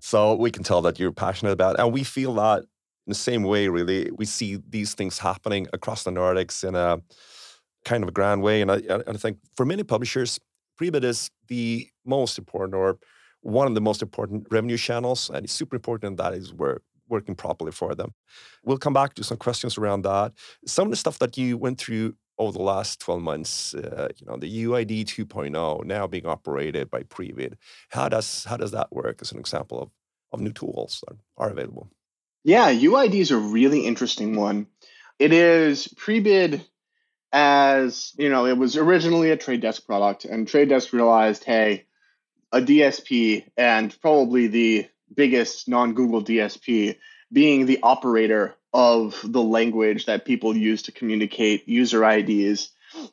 So 0.00 0.34
we 0.34 0.50
can 0.50 0.64
tell 0.64 0.82
that 0.82 0.98
you're 0.98 1.12
passionate 1.12 1.52
about, 1.52 1.80
and 1.80 1.94
we 1.94 2.04
feel 2.04 2.34
that 2.34 2.64
in 3.08 3.12
the 3.12 3.14
same 3.14 3.42
way. 3.42 3.68
Really, 3.68 4.10
we 4.10 4.26
see 4.26 4.58
these 4.68 4.92
things 4.94 5.18
happening 5.18 5.66
across 5.72 6.04
the 6.04 6.10
Nordics 6.10 6.62
in 6.62 6.74
a 6.74 7.00
kind 7.84 8.02
of 8.02 8.08
a 8.10 8.12
grand 8.12 8.42
way, 8.42 8.60
and 8.60 8.70
I, 8.70 8.76
and 8.76 9.02
I 9.08 9.12
think 9.14 9.38
for 9.56 9.64
many 9.64 9.82
publishers, 9.82 10.38
Prebid 10.78 11.04
is 11.04 11.30
the 11.48 11.88
most 12.04 12.38
important 12.38 12.74
or 12.74 12.98
one 13.40 13.66
of 13.66 13.74
the 13.74 13.80
most 13.80 14.02
important 14.02 14.46
revenue 14.50 14.76
channels, 14.76 15.30
and 15.30 15.44
it's 15.44 15.54
super 15.54 15.76
important 15.76 16.18
that 16.18 16.34
is 16.34 16.52
where 16.52 16.80
working 17.08 17.34
properly 17.34 17.72
for 17.72 17.94
them. 17.94 18.12
We'll 18.62 18.76
come 18.76 18.92
back 18.92 19.14
to 19.14 19.24
some 19.24 19.38
questions 19.38 19.78
around 19.78 20.02
that. 20.02 20.32
Some 20.66 20.88
of 20.88 20.90
the 20.90 20.96
stuff 20.96 21.18
that 21.20 21.38
you 21.38 21.56
went 21.56 21.78
through 21.78 22.14
over 22.36 22.52
the 22.52 22.62
last 22.62 23.00
12 23.00 23.22
months, 23.22 23.74
uh, 23.74 24.08
you 24.16 24.26
know, 24.26 24.36
the 24.36 24.64
UID 24.64 25.06
2.0 25.06 25.84
now 25.84 26.06
being 26.06 26.26
operated 26.26 26.90
by 26.90 27.04
Prebid. 27.04 27.54
How 27.88 28.10
does 28.10 28.44
how 28.44 28.58
does 28.58 28.72
that 28.72 28.92
work 28.92 29.22
as 29.22 29.32
an 29.32 29.38
example 29.38 29.80
of 29.80 29.90
of 30.32 30.40
new 30.40 30.52
tools 30.52 31.02
that 31.08 31.16
are 31.38 31.48
available? 31.48 31.88
Yeah, 32.48 32.72
UID 32.72 33.12
is 33.12 33.30
a 33.30 33.36
really 33.36 33.80
interesting 33.80 34.34
one. 34.34 34.68
It 35.18 35.34
is 35.34 35.86
Prebid 35.86 36.64
as, 37.30 38.14
you 38.16 38.30
know, 38.30 38.46
it 38.46 38.56
was 38.56 38.74
originally 38.74 39.30
a 39.30 39.36
trade 39.36 39.60
desk 39.60 39.84
product 39.84 40.24
and 40.24 40.48
trade 40.48 40.70
desk 40.70 40.94
realized, 40.94 41.44
hey, 41.44 41.84
a 42.50 42.62
DSP 42.62 43.44
and 43.58 43.94
probably 44.00 44.46
the 44.46 44.88
biggest 45.14 45.68
non-Google 45.68 46.24
DSP 46.24 46.96
being 47.30 47.66
the 47.66 47.80
operator 47.82 48.56
of 48.72 49.20
the 49.22 49.42
language 49.42 50.06
that 50.06 50.24
people 50.24 50.56
use 50.56 50.80
to 50.84 50.92
communicate 50.92 51.68
user 51.68 52.02
IDs 52.02 52.70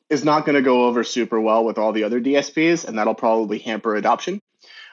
is 0.10 0.24
not 0.24 0.46
going 0.46 0.56
to 0.56 0.62
go 0.62 0.86
over 0.86 1.04
super 1.04 1.42
well 1.42 1.66
with 1.66 1.78
all 1.78 1.92
the 1.92 2.06
other 2.06 2.22
DSPs, 2.22 2.86
and 2.88 2.98
that'll 2.98 3.14
probably 3.14 3.60
hamper 3.60 3.98
adoption. 3.98 4.40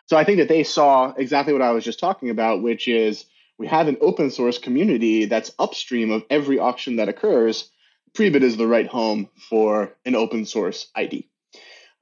So 0.06 0.16
I 0.16 0.25
think 0.25 0.38
that 0.38 0.49
they 0.49 0.64
saw 0.64 1.12
exactly 1.16 1.52
what 1.52 1.62
I 1.62 1.70
was 1.70 1.84
just 1.84 2.00
talking 2.00 2.28
about, 2.28 2.61
which 2.61 2.88
is 2.88 3.25
we 3.59 3.66
have 3.66 3.88
an 3.88 3.99
open 4.00 4.30
source 4.30 4.59
community 4.59 5.26
that's 5.26 5.52
upstream 5.59 6.11
of 6.11 6.25
every 6.30 6.59
auction 6.59 6.97
that 6.97 7.09
occurs. 7.09 7.71
Prebid 8.14 8.42
is 8.42 8.56
the 8.56 8.66
right 8.66 8.87
home 8.87 9.28
for 9.49 9.94
an 10.04 10.14
open 10.14 10.44
source 10.44 10.90
ID. 10.94 11.28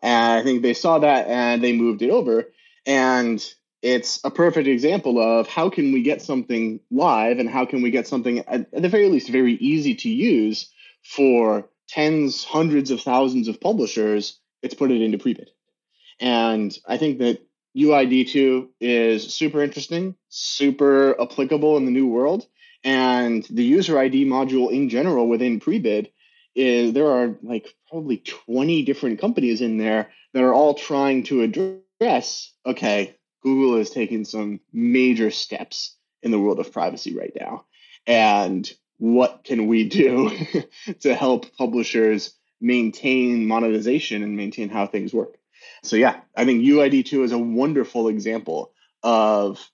And 0.03 0.41
I 0.41 0.43
think 0.43 0.63
they 0.63 0.75
saw 0.75 0.99
that 1.01 1.27
and 1.27 1.63
they 1.63 1.73
moved 1.73 2.03
it 2.03 2.11
over. 2.11 2.51
And 2.87 3.45
it's 3.83 4.21
a 4.25 4.31
perfect 4.31 4.69
example 4.69 5.19
of 5.19 5.49
how 5.49 5.71
can 5.71 5.93
we 5.93 6.03
get 6.03 6.23
something 6.23 6.81
live 6.91 7.39
and 7.39 7.49
how 7.49 7.65
can 7.65 7.83
we 7.83 7.91
get 7.91 8.07
something 8.07 8.41
at, 8.41 8.71
the 8.73 8.89
very 8.89 9.09
least 9.09 9.29
very 9.29 9.55
easy 9.55 9.95
to 9.97 10.09
use 10.09 10.71
for 11.03 11.69
tens, 11.89 12.45
hundreds 12.45 12.91
of 12.91 13.01
thousands 13.01 13.49
of 13.49 13.61
publishers. 13.61 14.39
It's 14.63 14.75
put 14.75 14.91
it 14.91 15.01
into 15.01 15.19
Prebid. 15.19 15.49
And 16.21 16.77
I 16.87 16.99
think 16.99 17.19
that 17.19 17.41
UID2 17.77 18.69
is 18.81 19.33
super 19.33 19.63
interesting, 19.63 20.17
super 20.29 21.21
applicable 21.21 21.77
in 21.77 21.85
the 21.85 21.91
new 21.91 22.07
world. 22.07 22.47
And 22.83 23.45
the 23.51 23.65
user 23.65 23.99
ID 23.99 24.25
module 24.25 24.73
in 24.73 24.89
general 24.89 25.29
within 25.29 25.61
Prebid 25.61 26.11
is 26.55 26.93
there 26.93 27.11
are 27.11 27.37
like 27.43 27.75
probably 27.89 28.19
20 28.19 28.85
different 28.85 29.21
companies 29.21 29.61
in 29.61 29.79
there 29.79 30.11
that 30.33 30.43
are 30.43 30.55
all 30.55 30.75
trying 30.75 31.25
to 31.25 31.43
address 31.43 32.53
okay, 32.67 33.17
Google 33.43 33.77
is 33.77 33.91
taking 33.91 34.25
some 34.25 34.61
major 34.73 35.31
steps 35.31 35.97
in 36.23 36.31
the 36.31 36.39
world 36.39 36.61
of 36.61 36.73
privacy 36.73 37.15
right 37.15 37.33
now. 37.39 37.67
And 38.07 38.71
what 38.99 39.45
can 39.45 39.67
we 39.67 39.89
do 39.89 40.31
to 41.01 41.15
help 41.15 41.55
publishers 41.57 42.35
maintain 42.61 43.47
monetization 43.47 44.23
and 44.23 44.37
maintain 44.37 44.69
how 44.69 44.87
things 44.87 45.13
work? 45.13 45.40
So 45.83 45.97
yeah, 45.97 46.21
I 46.37 46.45
think 46.45 46.63
UID2 46.63 47.25
is 47.25 47.33
a 47.33 47.39
wonderful 47.39 48.09
example 48.09 48.73
of 49.03 49.67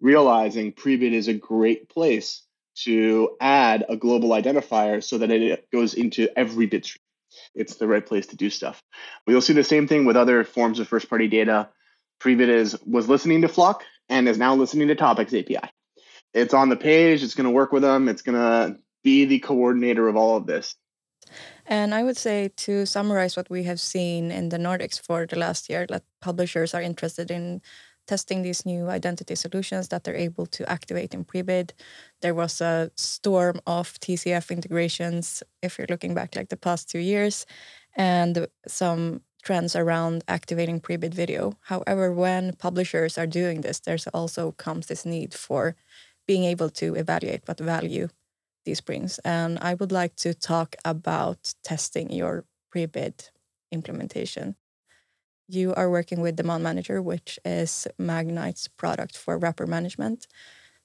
realizing 0.00 0.72
Prebid 0.72 1.12
is 1.12 1.28
a 1.28 1.34
great 1.34 1.88
place 1.88 2.42
to 2.76 3.36
add 3.40 3.84
a 3.88 3.96
global 3.96 4.30
identifier 4.30 5.02
so 5.02 5.18
that 5.18 5.30
it 5.30 5.70
goes 5.70 5.94
into 5.94 6.28
every 6.36 6.66
bit 6.66 6.84
stream. 6.84 7.00
It's 7.54 7.76
the 7.76 7.86
right 7.86 8.04
place 8.04 8.26
to 8.28 8.36
do 8.36 8.50
stuff. 8.50 8.82
We'll 9.26 9.40
see 9.40 9.52
the 9.52 9.64
same 9.64 9.86
thing 9.86 10.04
with 10.04 10.16
other 10.16 10.44
forms 10.44 10.80
of 10.80 10.88
first 10.88 11.08
party 11.08 11.28
data. 11.28 11.68
Prebid 12.20 12.48
is 12.48 12.76
was 12.84 13.08
listening 13.08 13.42
to 13.42 13.48
FLoC 13.48 13.80
and 14.08 14.28
is 14.28 14.38
now 14.38 14.54
listening 14.54 14.88
to 14.88 14.94
Topics 14.94 15.34
API. 15.34 15.70
It's 16.32 16.54
on 16.54 16.68
the 16.68 16.76
page, 16.76 17.22
it's 17.22 17.34
going 17.34 17.44
to 17.44 17.50
work 17.50 17.72
with 17.72 17.82
them, 17.82 18.08
it's 18.08 18.22
going 18.22 18.38
to 18.38 18.78
be 19.02 19.24
the 19.24 19.38
coordinator 19.38 20.08
of 20.08 20.16
all 20.16 20.36
of 20.36 20.46
this. 20.46 20.74
And 21.66 21.94
I 21.94 22.02
would 22.02 22.16
say 22.16 22.50
to 22.56 22.86
summarize 22.86 23.36
what 23.36 23.50
we 23.50 23.64
have 23.64 23.80
seen 23.80 24.30
in 24.30 24.48
the 24.50 24.58
Nordics 24.58 25.00
for 25.00 25.26
the 25.26 25.38
last 25.38 25.68
year, 25.70 25.86
that 25.88 26.04
publishers 26.20 26.74
are 26.74 26.82
interested 26.82 27.30
in 27.30 27.62
testing 28.06 28.42
these 28.42 28.66
new 28.66 28.88
identity 28.88 29.34
solutions 29.34 29.88
that 29.88 30.04
they're 30.04 30.14
able 30.14 30.46
to 30.46 30.68
activate 30.70 31.14
in 31.14 31.24
Prebid. 31.24 31.70
There 32.20 32.34
was 32.34 32.60
a 32.60 32.90
storm 32.96 33.60
of 33.66 33.98
TCF 34.00 34.50
integrations, 34.50 35.42
if 35.62 35.78
you're 35.78 35.86
looking 35.88 36.14
back 36.14 36.36
like 36.36 36.50
the 36.50 36.56
past 36.56 36.90
two 36.90 36.98
years, 36.98 37.46
and 37.96 38.46
some 38.66 39.22
trends 39.42 39.76
around 39.76 40.24
activating 40.28 40.80
Prebid 40.80 41.14
video. 41.14 41.52
However, 41.62 42.12
when 42.12 42.54
publishers 42.54 43.18
are 43.18 43.26
doing 43.26 43.60
this, 43.60 43.80
there's 43.80 44.06
also 44.08 44.52
comes 44.52 44.86
this 44.86 45.06
need 45.06 45.34
for 45.34 45.76
being 46.26 46.44
able 46.44 46.70
to 46.70 46.94
evaluate 46.94 47.42
what 47.46 47.60
value 47.60 48.08
these 48.64 48.80
brings. 48.80 49.18
And 49.20 49.58
I 49.60 49.74
would 49.74 49.92
like 49.92 50.16
to 50.16 50.34
talk 50.34 50.76
about 50.84 51.54
testing 51.62 52.10
your 52.10 52.44
Prebid 52.74 53.30
implementation. 53.70 54.56
You 55.48 55.74
are 55.74 55.90
working 55.90 56.20
with 56.20 56.36
Demand 56.36 56.62
Manager, 56.62 57.02
which 57.02 57.38
is 57.44 57.86
Magnite's 57.98 58.68
product 58.68 59.16
for 59.16 59.38
wrapper 59.38 59.66
management. 59.66 60.26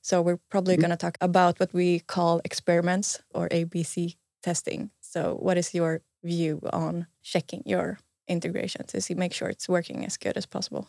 So 0.01 0.21
we're 0.21 0.39
probably 0.49 0.75
mm-hmm. 0.75 0.81
going 0.81 0.91
to 0.91 0.97
talk 0.97 1.17
about 1.21 1.59
what 1.59 1.73
we 1.73 1.99
call 2.01 2.41
experiments 2.43 3.21
or 3.33 3.49
ABC 3.49 4.15
testing. 4.43 4.91
So 5.01 5.35
what 5.35 5.57
is 5.57 5.73
your 5.73 6.01
view 6.23 6.61
on 6.71 7.07
checking 7.23 7.63
your 7.65 7.99
integration 8.27 8.85
to 8.87 9.01
see 9.01 9.13
make 9.13 9.33
sure 9.33 9.49
it's 9.49 9.69
working 9.69 10.05
as 10.05 10.17
good 10.17 10.37
as 10.37 10.45
possible? 10.45 10.87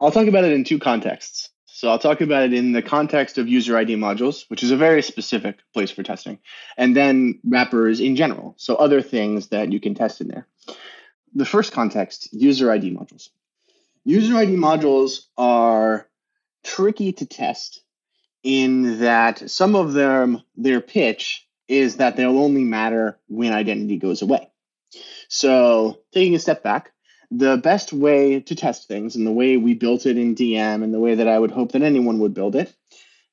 I'll 0.00 0.10
talk 0.10 0.26
about 0.26 0.44
it 0.44 0.52
in 0.52 0.64
two 0.64 0.78
contexts. 0.78 1.50
So 1.74 1.88
I'll 1.88 1.98
talk 1.98 2.20
about 2.20 2.44
it 2.44 2.52
in 2.52 2.70
the 2.70 2.82
context 2.82 3.36
of 3.36 3.48
user 3.48 3.76
ID 3.76 3.96
modules, 3.96 4.44
which 4.48 4.62
is 4.62 4.70
a 4.70 4.76
very 4.76 5.02
specific 5.02 5.58
place 5.72 5.90
for 5.90 6.04
testing, 6.04 6.38
and 6.76 6.94
then 6.94 7.40
wrappers 7.44 7.98
in 7.98 8.14
general. 8.14 8.54
So 8.58 8.76
other 8.76 9.02
things 9.02 9.48
that 9.48 9.72
you 9.72 9.80
can 9.80 9.96
test 9.96 10.20
in 10.20 10.28
there. 10.28 10.46
The 11.34 11.44
first 11.44 11.72
context, 11.72 12.28
user 12.32 12.70
ID 12.70 12.92
modules. 12.92 13.30
User 14.04 14.36
ID 14.36 14.52
modules 14.52 15.22
are 15.36 16.08
tricky 16.62 17.12
to 17.14 17.26
test 17.26 17.82
in 18.44 19.00
that 19.00 19.50
some 19.50 19.74
of 19.74 19.94
them, 19.94 20.42
their 20.56 20.80
pitch 20.80 21.44
is 21.66 21.96
that 21.96 22.16
they'll 22.16 22.38
only 22.38 22.62
matter 22.62 23.18
when 23.26 23.52
identity 23.52 23.96
goes 23.96 24.22
away. 24.22 24.48
So 25.28 25.98
taking 26.12 26.36
a 26.36 26.38
step 26.38 26.62
back, 26.62 26.92
the 27.36 27.56
best 27.56 27.92
way 27.92 28.40
to 28.40 28.54
test 28.54 28.86
things 28.86 29.16
and 29.16 29.26
the 29.26 29.32
way 29.32 29.56
we 29.56 29.74
built 29.74 30.06
it 30.06 30.16
in 30.16 30.34
DM 30.34 30.84
and 30.84 30.94
the 30.94 31.00
way 31.00 31.16
that 31.16 31.28
I 31.28 31.38
would 31.38 31.50
hope 31.50 31.72
that 31.72 31.82
anyone 31.82 32.20
would 32.20 32.34
build 32.34 32.54
it 32.54 32.74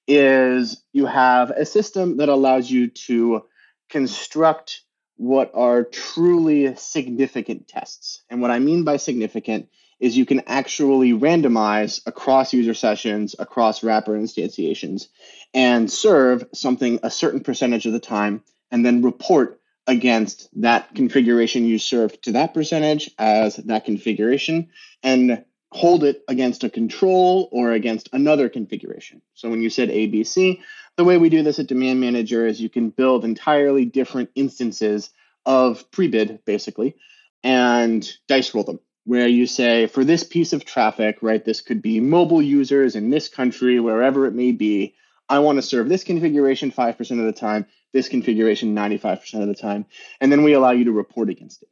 is 0.08 0.82
you 0.92 1.06
have 1.06 1.52
a 1.52 1.66
system 1.66 2.18
that 2.18 2.30
allows 2.30 2.70
you 2.70 2.88
to 2.88 3.44
construct 3.90 4.82
what 5.18 5.52
are 5.54 5.84
truly 5.84 6.76
significant 6.76 7.68
tests. 7.68 8.24
And 8.30 8.42
what 8.42 8.50
I 8.50 8.58
mean 8.58 8.84
by 8.84 8.98
significant 8.98 9.70
is 10.00 10.18
you 10.18 10.26
can 10.26 10.42
actually 10.48 11.14
randomize 11.14 12.02
across 12.08 12.54
user 12.54 12.74
sessions, 12.74 13.36
across 13.38 13.84
wrapper 13.84 14.14
instantiations, 14.18 15.10
and 15.54 15.92
serve 15.92 16.44
something 16.56 17.00
a 17.04 17.12
certain 17.12 17.42
percentage 17.42 17.86
of 17.86 17.94
the 17.94 18.00
time, 18.00 18.44
and 18.72 18.84
then 18.84 19.04
report 19.04 19.61
against 19.88 20.50
that 20.62 20.94
configuration 20.96 21.66
you 21.66 21.80
served 21.80 22.24
to 22.24 22.34
that 22.34 22.54
percentage 22.54 23.12
as 23.18 23.56
that 23.58 23.86
configuration 23.86 24.70
and 25.04 25.44
hold 25.72 26.04
it 26.04 26.24
against 26.28 26.64
a 26.64 26.70
control 26.70 27.50
or 27.52 27.72
against 27.72 28.10
another 28.14 28.50
configuration. 28.50 29.22
So 29.34 29.50
when 29.50 29.62
you 29.62 29.70
said 29.70 29.90
ABC, 29.90 30.62
the 30.98 31.04
way 31.04 31.18
we 31.18 31.30
do 31.30 31.44
this 31.44 31.60
at 31.60 31.68
Demand 31.68 32.00
Manager 32.00 32.46
is 32.46 32.62
you 32.62 32.70
can 32.70 32.90
build 32.90 33.24
entirely 33.24 33.86
different 33.86 34.30
instances 34.36 35.10
of 35.46 35.90
Prebid, 35.92 36.44
basically, 36.46 36.96
and 37.44 38.08
dice 38.28 38.54
roll 38.54 38.64
them. 38.64 38.80
Where 39.06 39.28
you 39.28 39.48
say, 39.48 39.88
for 39.88 40.04
this 40.04 40.24
piece 40.24 40.54
of 40.54 40.64
traffic, 40.64 41.18
right, 41.22 41.44
this 41.44 41.62
could 41.62 41.82
be 41.82 42.00
mobile 42.00 42.42
users 42.42 42.96
in 42.96 43.10
this 43.10 43.30
country, 43.30 43.80
wherever 43.80 44.28
it 44.28 44.36
may 44.36 44.52
be, 44.52 44.94
I 45.28 45.40
want 45.40 45.58
to 45.58 45.64
serve 45.64 45.90
this 45.90 46.04
configuration 46.04 46.72
5% 46.72 47.00
of 47.20 47.26
the 47.26 47.32
time, 47.32 47.66
this 47.94 48.10
configuration 48.10 48.76
95% 48.76 49.42
of 49.42 49.48
the 49.48 49.56
time, 49.56 49.86
and 50.20 50.32
then 50.32 50.44
we 50.44 50.54
allow 50.54 50.72
you 50.72 50.86
to 50.86 50.92
report 50.92 51.30
against 51.30 51.64
it. 51.64 51.70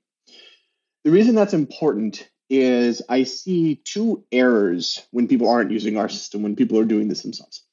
The 1.03 1.11
reason 1.11 1.35
that's 1.35 1.53
important 1.53 2.29
is 2.49 3.01
I 3.07 3.23
see 3.23 3.75
two 3.75 4.25
errors 4.31 5.05
when 5.11 5.27
people 5.27 5.49
aren't 5.49 5.71
using 5.71 5.97
our 5.97 6.09
system, 6.09 6.41
when 6.41 6.55
people 6.55 6.79
are 6.79 6.85
doing 6.85 7.07
this 7.07 7.21
themselves. 7.21 7.63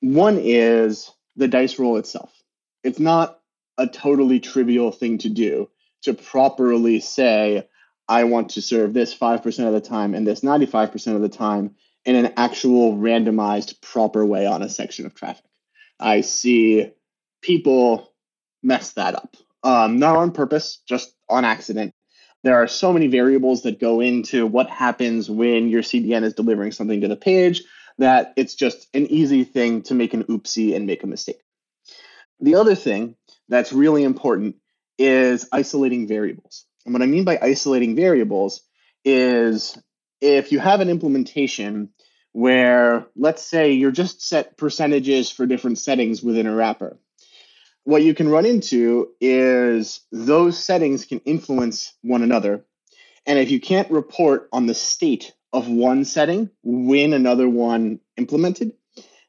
One 0.00 0.38
is 0.38 1.10
the 1.36 1.48
dice 1.48 1.78
roll 1.78 1.96
itself. 1.96 2.32
It's 2.82 2.98
not 2.98 3.40
a 3.78 3.86
totally 3.86 4.40
trivial 4.40 4.92
thing 4.92 5.18
to 5.18 5.28
do 5.28 5.70
to 6.02 6.14
properly 6.14 7.00
say, 7.00 7.68
I 8.08 8.24
want 8.24 8.50
to 8.50 8.62
serve 8.62 8.92
this 8.92 9.16
5% 9.16 9.66
of 9.66 9.72
the 9.72 9.80
time 9.80 10.14
and 10.14 10.26
this 10.26 10.40
95% 10.40 11.14
of 11.14 11.22
the 11.22 11.28
time 11.28 11.76
in 12.04 12.16
an 12.16 12.34
actual 12.36 12.94
randomized 12.94 13.80
proper 13.80 14.24
way 14.26 14.46
on 14.46 14.62
a 14.62 14.68
section 14.68 15.06
of 15.06 15.14
traffic. 15.14 15.44
I 15.98 16.20
see 16.20 16.90
people 17.44 18.12
mess 18.62 18.92
that 18.92 19.14
up, 19.14 19.36
um, 19.62 19.98
not 19.98 20.16
on 20.16 20.32
purpose, 20.32 20.80
just 20.88 21.14
on 21.28 21.44
accident. 21.44 21.94
There 22.42 22.56
are 22.56 22.66
so 22.66 22.92
many 22.92 23.06
variables 23.06 23.62
that 23.62 23.80
go 23.80 24.00
into 24.00 24.46
what 24.46 24.68
happens 24.68 25.30
when 25.30 25.68
your 25.68 25.82
CDN 25.82 26.24
is 26.24 26.34
delivering 26.34 26.72
something 26.72 27.02
to 27.02 27.08
the 27.08 27.16
page 27.16 27.62
that 27.98 28.32
it's 28.36 28.54
just 28.54 28.88
an 28.94 29.06
easy 29.06 29.44
thing 29.44 29.82
to 29.82 29.94
make 29.94 30.14
an 30.14 30.24
oopsie 30.24 30.74
and 30.74 30.86
make 30.86 31.04
a 31.04 31.06
mistake. 31.06 31.40
The 32.40 32.56
other 32.56 32.74
thing 32.74 33.14
that's 33.48 33.72
really 33.72 34.02
important 34.02 34.56
is 34.98 35.48
isolating 35.52 36.08
variables. 36.08 36.64
And 36.84 36.92
what 36.92 37.02
I 37.02 37.06
mean 37.06 37.24
by 37.24 37.38
isolating 37.40 37.94
variables 37.94 38.62
is 39.04 39.78
if 40.20 40.50
you 40.50 40.58
have 40.58 40.80
an 40.80 40.88
implementation 40.88 41.90
where, 42.32 43.06
let's 43.16 43.42
say, 43.42 43.72
you're 43.72 43.92
just 43.92 44.20
set 44.20 44.56
percentages 44.56 45.30
for 45.30 45.46
different 45.46 45.78
settings 45.78 46.22
within 46.22 46.46
a 46.46 46.54
wrapper, 46.54 46.98
what 47.84 48.02
you 48.02 48.14
can 48.14 48.28
run 48.28 48.46
into 48.46 49.10
is 49.20 50.00
those 50.10 50.58
settings 50.58 51.04
can 51.04 51.20
influence 51.20 51.92
one 52.02 52.22
another. 52.22 52.64
And 53.26 53.38
if 53.38 53.50
you 53.50 53.60
can't 53.60 53.90
report 53.90 54.48
on 54.52 54.66
the 54.66 54.74
state 54.74 55.32
of 55.52 55.68
one 55.68 56.04
setting 56.04 56.50
when 56.62 57.12
another 57.12 57.48
one 57.48 58.00
implemented, 58.16 58.72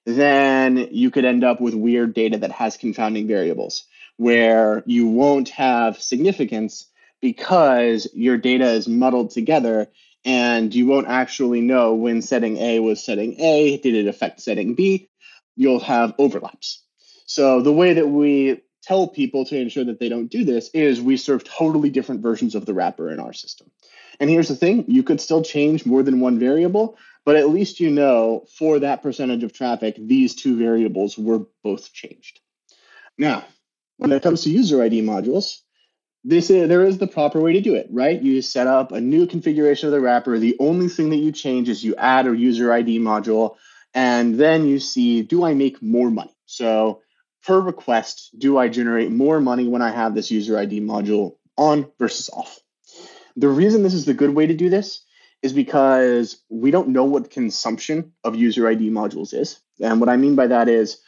then 0.05 0.89
you 0.91 1.11
could 1.11 1.25
end 1.25 1.43
up 1.43 1.59
with 1.59 1.73
weird 1.73 2.13
data 2.13 2.37
that 2.39 2.51
has 2.51 2.77
confounding 2.77 3.27
variables 3.27 3.85
where 4.17 4.83
you 4.85 5.07
won't 5.07 5.49
have 5.49 6.01
significance 6.01 6.87
because 7.21 8.07
your 8.13 8.37
data 8.37 8.69
is 8.69 8.87
muddled 8.87 9.31
together 9.31 9.87
and 10.23 10.73
you 10.73 10.85
won't 10.85 11.07
actually 11.07 11.61
know 11.61 11.95
when 11.95 12.21
setting 12.21 12.57
A 12.57 12.79
was 12.79 13.03
setting 13.03 13.39
A, 13.39 13.77
did 13.77 13.95
it 13.95 14.07
affect 14.07 14.41
setting 14.41 14.75
B? 14.75 15.09
You'll 15.55 15.79
have 15.79 16.13
overlaps. 16.17 16.84
So 17.25 17.61
the 17.61 17.73
way 17.73 17.93
that 17.93 18.07
we 18.07 18.61
tell 18.83 19.07
people 19.07 19.45
to 19.45 19.57
ensure 19.57 19.85
that 19.85 19.99
they 19.99 20.09
don't 20.09 20.27
do 20.27 20.45
this 20.45 20.69
is 20.73 21.01
we 21.01 21.17
serve 21.17 21.43
totally 21.43 21.89
different 21.89 22.21
versions 22.21 22.53
of 22.53 22.65
the 22.65 22.73
wrapper 22.73 23.09
in 23.09 23.19
our 23.19 23.33
system. 23.33 23.71
And 24.19 24.29
here's 24.29 24.47
the 24.47 24.55
thing, 24.55 24.85
you 24.87 25.03
could 25.03 25.19
still 25.19 25.43
change 25.43 25.85
more 25.85 26.03
than 26.03 26.19
one 26.19 26.39
variable, 26.39 26.97
but 27.25 27.35
at 27.35 27.49
least 27.49 27.79
you 27.79 27.89
know 27.89 28.45
for 28.57 28.79
that 28.79 29.01
percentage 29.01 29.43
of 29.43 29.53
traffic, 29.53 29.95
these 29.97 30.35
two 30.35 30.57
variables 30.57 31.17
were 31.17 31.47
both 31.63 31.91
changed. 31.91 32.39
Now, 33.17 33.43
when 33.97 34.11
it 34.11 34.21
comes 34.21 34.43
to 34.43 34.51
user 34.51 34.83
ID 34.83 35.01
modules, 35.01 35.59
this 36.23 36.49
is, 36.49 36.67
there 36.69 36.83
is 36.83 36.97
the 36.97 37.07
proper 37.07 37.39
way 37.39 37.53
to 37.53 37.61
do 37.61 37.75
it, 37.75 37.87
right? 37.91 38.21
You 38.21 38.41
set 38.41 38.67
up 38.67 38.91
a 38.91 39.01
new 39.01 39.27
configuration 39.27 39.87
of 39.87 39.93
the 39.93 40.01
wrapper. 40.01 40.37
The 40.37 40.57
only 40.59 40.89
thing 40.89 41.09
that 41.09 41.17
you 41.17 41.31
change 41.31 41.69
is 41.69 41.83
you 41.83 41.95
add 41.95 42.27
a 42.27 42.35
user 42.35 42.71
ID 42.71 42.99
module, 42.99 43.55
and 43.93 44.35
then 44.35 44.67
you 44.67 44.79
see, 44.79 45.21
do 45.21 45.45
I 45.45 45.53
make 45.53 45.81
more 45.81 46.09
money? 46.09 46.35
So 46.45 47.01
per 47.45 47.59
request, 47.59 48.31
do 48.37 48.57
I 48.57 48.69
generate 48.69 49.11
more 49.11 49.39
money 49.39 49.67
when 49.67 49.81
I 49.81 49.91
have 49.91 50.15
this 50.15 50.31
user 50.31 50.57
ID 50.57 50.81
module 50.81 51.37
on 51.57 51.91
versus 51.99 52.29
off? 52.29 52.59
The 53.35 53.49
reason 53.49 53.83
this 53.83 53.93
is 53.93 54.05
the 54.05 54.13
good 54.13 54.33
way 54.33 54.47
to 54.47 54.53
do 54.53 54.69
this 54.69 55.03
is 55.41 55.53
because 55.53 56.41
we 56.49 56.71
don't 56.71 56.89
know 56.89 57.03
what 57.03 57.29
consumption 57.29 58.13
of 58.23 58.35
user 58.35 58.67
ID 58.67 58.89
modules 58.89 59.33
is. 59.33 59.59
And 59.79 59.99
what 59.99 60.09
I 60.09 60.17
mean 60.17 60.35
by 60.35 60.47
that 60.47 60.67
is, 60.67 60.99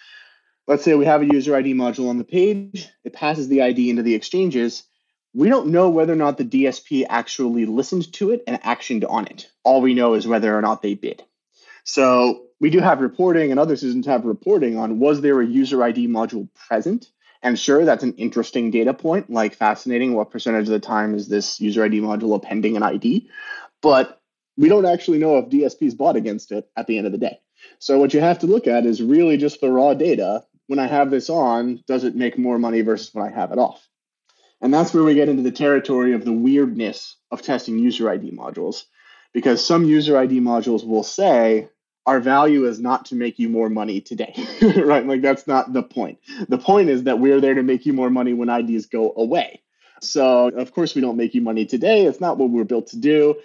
let's 0.68 0.84
say 0.84 0.94
we 0.94 1.06
have 1.06 1.22
a 1.22 1.34
user 1.34 1.56
ID 1.56 1.74
module 1.74 2.10
on 2.10 2.18
the 2.18 2.24
page, 2.24 2.88
it 3.04 3.14
passes 3.14 3.48
the 3.48 3.64
ID 3.64 3.90
into 3.90 4.04
the 4.04 4.14
exchanges. 4.14 4.84
We 5.34 5.50
don't 5.50 5.68
know 5.68 5.90
whether 5.90 6.14
or 6.14 6.18
not 6.18 6.38
the 6.38 6.46
DSP 6.46 7.06
actually 7.10 7.66
listened 7.66 8.14
to 8.14 8.32
it 8.32 8.44
and 8.46 8.62
actioned 8.62 9.06
on 9.10 9.28
it. 9.28 9.50
All 9.64 9.82
we 9.82 9.94
know 9.94 10.14
is 10.14 10.28
whether 10.28 10.56
or 10.56 10.62
not 10.62 10.82
they 10.82 10.94
bid. 10.94 11.24
So 11.88 12.48
we 12.60 12.70
do 12.70 12.80
have 12.80 13.00
reporting, 13.00 13.50
and 13.50 13.60
other 13.60 13.78
systems 13.78 14.06
have 14.08 14.26
reporting 14.26 14.78
on 14.78 15.00
was 15.00 15.22
there 15.22 15.40
a 15.40 15.48
user 15.48 15.82
ID 15.82 16.10
module 16.10 16.50
present? 16.54 17.10
And 17.42 17.58
sure, 17.58 17.86
that's 17.86 18.04
an 18.04 18.14
interesting 18.16 18.72
data 18.72 18.94
point, 18.94 19.30
like 19.30 19.56
fascinating. 19.56 20.14
What 20.14 20.30
percentage 20.30 20.66
of 20.66 20.74
the 20.74 20.80
time 20.82 21.16
is 21.16 21.30
this 21.30 21.62
user 21.62 21.86
ID 21.86 22.02
module 22.02 22.36
appending 22.36 22.76
an 22.76 22.84
ID? 22.84 23.30
But 23.82 24.22
we 24.58 24.68
don't 24.68 24.86
actually 24.86 25.20
know 25.20 25.38
if 25.38 25.50
DSPs 25.50 25.96
bought 25.96 26.18
against 26.18 26.52
it 26.52 26.70
at 26.76 26.88
the 26.88 26.98
end 26.98 27.08
of 27.08 27.14
the 27.14 27.20
day. 27.20 27.40
So 27.80 28.00
what 28.00 28.14
you 28.14 28.20
have 28.20 28.40
to 28.40 28.48
look 28.48 28.68
at 28.68 28.86
is 28.86 29.02
really 29.02 29.38
just 29.38 29.62
the 29.62 29.72
raw 29.72 29.94
data 29.94 30.44
when 30.66 30.80
I 30.80 30.88
have 30.88 31.10
this 31.10 31.30
on, 31.30 31.82
does 31.88 32.04
it 32.04 32.18
make 32.18 32.38
more 32.38 32.60
money 32.60 32.82
versus 32.82 33.14
when 33.14 33.26
I 33.26 33.34
have 33.34 33.54
it 33.54 33.60
off? 33.60 33.88
And 34.60 34.74
that's 34.74 34.94
where 34.94 35.04
we 35.04 35.16
get 35.16 35.30
into 35.30 35.44
the 35.44 35.52
territory 35.52 36.14
of 36.14 36.26
the 36.26 36.34
weirdness 36.34 37.16
of 37.32 37.42
testing 37.42 37.80
user 37.80 38.10
ID 38.10 38.32
modules. 38.32 38.84
Because 39.34 39.66
some 39.66 39.86
user 39.86 40.18
ID 40.18 40.42
modules 40.42 40.86
will 40.86 41.04
say, 41.04 41.70
our 42.08 42.22
value 42.22 42.66
is 42.66 42.80
not 42.80 43.06
to 43.06 43.16
make 43.16 43.38
you 43.38 43.50
more 43.50 43.70
money 43.70 44.00
today, 44.00 44.34
right? 44.78 45.06
Like 45.06 45.22
that's 45.22 45.46
not 45.46 45.74
the 45.74 45.84
point. 45.84 46.20
The 46.48 46.58
point 46.58 46.90
is 46.90 47.04
that 47.04 47.20
we're 47.20 47.42
there 47.42 47.54
to 47.56 47.64
make 47.64 47.86
you 47.86 47.92
more 47.92 48.10
money 48.10 48.34
when 48.34 48.50
IDs 48.50 48.86
go 48.86 49.14
away. 49.16 49.62
So, 50.02 50.48
of 50.48 50.72
course, 50.72 50.96
we 50.96 51.02
don't 51.02 51.18
make 51.18 51.36
you 51.36 51.42
money 51.42 51.66
today. 51.66 52.06
It's 52.06 52.22
not 52.22 52.38
what 52.38 52.50
we're 52.50 52.64
built 52.64 52.88
to 52.88 52.98
do. 52.98 53.36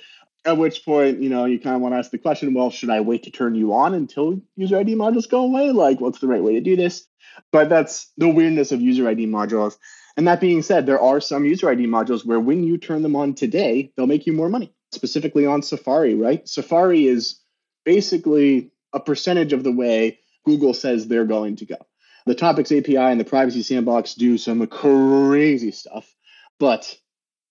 At 0.45 0.59
which 0.59 0.85
point, 0.85 1.21
you 1.21 1.29
know, 1.29 1.45
you 1.45 1.59
kind 1.59 1.75
of 1.75 1.83
want 1.83 1.95
to 1.95 1.99
ask 1.99 2.11
the 2.11 2.19
question 2.19 2.55
well, 2.55 2.71
should 2.71 2.91
I 2.91 3.01
wait 3.01 3.25
to 3.25 3.31
turn 3.31 3.57
you 3.57 3.75
on 3.75 3.95
until 3.95 4.41
user 4.55 4.79
ID 4.79 4.95
modules 4.95 5.29
go 5.29 5.41
away? 5.41 5.73
Like, 5.73 6.01
what's 6.01 6.21
the 6.21 6.29
right 6.29 6.43
way 6.43 6.55
to 6.55 6.61
do 6.61 6.77
this? 6.77 7.07
But 7.51 7.69
that's 7.69 8.13
the 8.17 8.29
weirdness 8.29 8.71
of 8.71 8.81
user 8.81 9.09
ID 9.09 9.27
modules. 9.27 9.77
And 10.17 10.29
that 10.29 10.41
being 10.41 10.63
said, 10.63 10.87
there 10.87 11.01
are 11.01 11.21
some 11.21 11.47
user 11.47 11.69
ID 11.69 11.87
modules 11.87 12.25
where 12.25 12.41
when 12.41 12.63
you 12.63 12.79
turn 12.79 13.03
them 13.03 13.17
on 13.17 13.35
today, 13.35 13.93
they'll 13.97 14.07
make 14.07 14.27
you 14.27 14.33
more 14.33 14.49
money, 14.49 14.73
specifically 14.93 15.47
on 15.47 15.63
Safari, 15.63 16.15
right? 16.15 16.47
Safari 16.47 17.07
is 17.07 17.42
basically 17.85 18.71
a 18.93 19.01
percentage 19.01 19.53
of 19.53 19.65
the 19.65 19.73
way 19.73 20.19
Google 20.45 20.75
says 20.75 21.07
they're 21.07 21.25
going 21.25 21.57
to 21.57 21.67
go. 21.67 21.77
The 22.27 22.35
Topics 22.35 22.71
API 22.71 22.97
and 22.97 23.19
the 23.19 23.25
Privacy 23.25 23.63
Sandbox 23.63 24.15
do 24.15 24.39
some 24.39 24.67
crazy 24.67 25.73
stuff, 25.73 26.13
but 26.59 26.97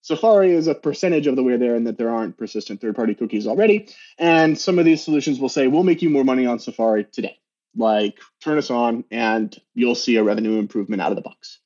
Safari 0.03 0.53
is 0.53 0.67
a 0.67 0.73
percentage 0.73 1.27
of 1.27 1.35
the 1.35 1.43
way 1.43 1.57
there, 1.57 1.75
and 1.75 1.85
that 1.85 1.97
there 1.97 2.09
aren't 2.09 2.37
persistent 2.37 2.81
third 2.81 2.95
party 2.95 3.13
cookies 3.13 3.45
already. 3.45 3.89
And 4.17 4.57
some 4.57 4.79
of 4.79 4.85
these 4.85 5.03
solutions 5.03 5.39
will 5.39 5.49
say, 5.49 5.67
we'll 5.67 5.83
make 5.83 6.01
you 6.01 6.09
more 6.09 6.23
money 6.23 6.45
on 6.47 6.57
Safari 6.57 7.03
today 7.03 7.37
like 7.75 8.19
turn 8.41 8.57
us 8.57 8.69
on 8.69 9.03
and 9.11 9.55
you'll 9.73 9.95
see 9.95 10.17
a 10.17 10.23
revenue 10.23 10.59
improvement 10.59 11.01
out 11.01 11.11
of 11.11 11.15
the 11.15 11.21
box. 11.21 11.59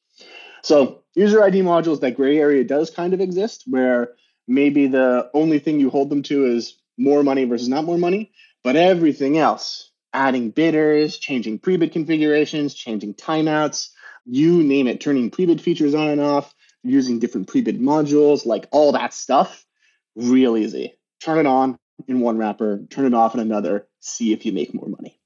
So 0.63 1.03
user 1.13 1.43
ID 1.43 1.61
modules, 1.61 2.01
that 2.01 2.15
gray 2.15 2.37
area 2.37 2.63
does 2.63 2.89
kind 2.89 3.13
of 3.13 3.21
exist 3.21 3.63
where 3.67 4.09
maybe 4.47 4.87
the 4.87 5.29
only 5.33 5.59
thing 5.59 5.79
you 5.79 5.89
hold 5.89 6.09
them 6.09 6.23
to 6.23 6.45
is 6.45 6.77
more 6.97 7.23
money 7.23 7.45
versus 7.45 7.67
not 7.67 7.85
more 7.85 7.97
money, 7.97 8.31
but 8.65 8.75
everything 8.75 9.37
else, 9.37 9.91
adding 10.11 10.49
bidders, 10.49 11.19
changing 11.19 11.59
pre-bid 11.59 11.91
configurations, 11.91 12.73
changing 12.73 13.13
timeouts, 13.13 13.89
you 14.25 14.63
name 14.63 14.87
it, 14.87 14.99
turning 14.99 15.29
pre-bid 15.29 15.61
features 15.61 15.93
on 15.93 16.09
and 16.09 16.19
off, 16.19 16.51
using 16.83 17.19
different 17.19 17.47
pre-bid 17.47 17.79
modules, 17.79 18.43
like 18.43 18.67
all 18.71 18.91
that 18.91 19.13
stuff, 19.13 19.63
real 20.15 20.57
easy. 20.57 20.97
Turn 21.21 21.37
it 21.37 21.45
on 21.45 21.77
in 22.07 22.21
one 22.21 22.39
wrapper, 22.39 22.81
turn 22.89 23.05
it 23.05 23.13
off 23.13 23.35
in 23.35 23.39
another, 23.39 23.87
see 23.99 24.33
if 24.33 24.47
you 24.47 24.51
make 24.51 24.73
more 24.73 24.89
money. 24.89 25.19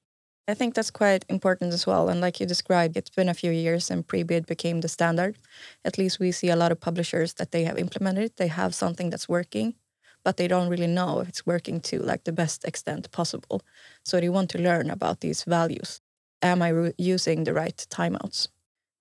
I 0.50 0.54
think 0.54 0.74
that's 0.74 0.92
quite 0.92 1.24
important 1.30 1.72
as 1.72 1.88
well. 1.88 2.10
And 2.10 2.20
like 2.20 2.42
you 2.42 2.46
described, 2.46 2.98
it's 2.98 3.10
been 3.10 3.30
a 3.30 3.34
few 3.34 3.52
years 3.52 3.90
and 3.90 4.06
pre-bid 4.06 4.48
became 4.48 4.82
the 4.82 4.90
standard. 4.90 5.38
At 5.86 5.98
least 5.98 6.20
we 6.20 6.34
see 6.34 6.50
a 6.50 6.58
lot 6.58 6.74
of 6.74 6.82
publishers 6.82 7.36
that 7.36 7.52
they 7.52 7.64
have 7.64 7.78
implemented. 7.78 8.34
They 8.36 8.48
have 8.48 8.76
something 8.76 9.10
that's 9.10 9.30
working, 9.30 9.76
but 10.24 10.38
they 10.38 10.48
don't 10.48 10.70
really 10.70 10.88
know 10.88 11.20
if 11.20 11.30
it's 11.30 11.46
working 11.46 11.80
to 11.82 12.00
like 12.00 12.24
the 12.24 12.32
best 12.32 12.66
extent 12.66 13.12
possible. 13.12 13.62
So 14.04 14.20
they 14.20 14.30
want 14.30 14.50
to 14.52 14.62
learn 14.62 14.90
about 14.90 15.22
these 15.22 15.44
values. 15.44 16.02
Am 16.42 16.62
I 16.62 16.94
using 16.98 17.44
the 17.44 17.54
right 17.54 17.86
timeouts? 17.90 18.48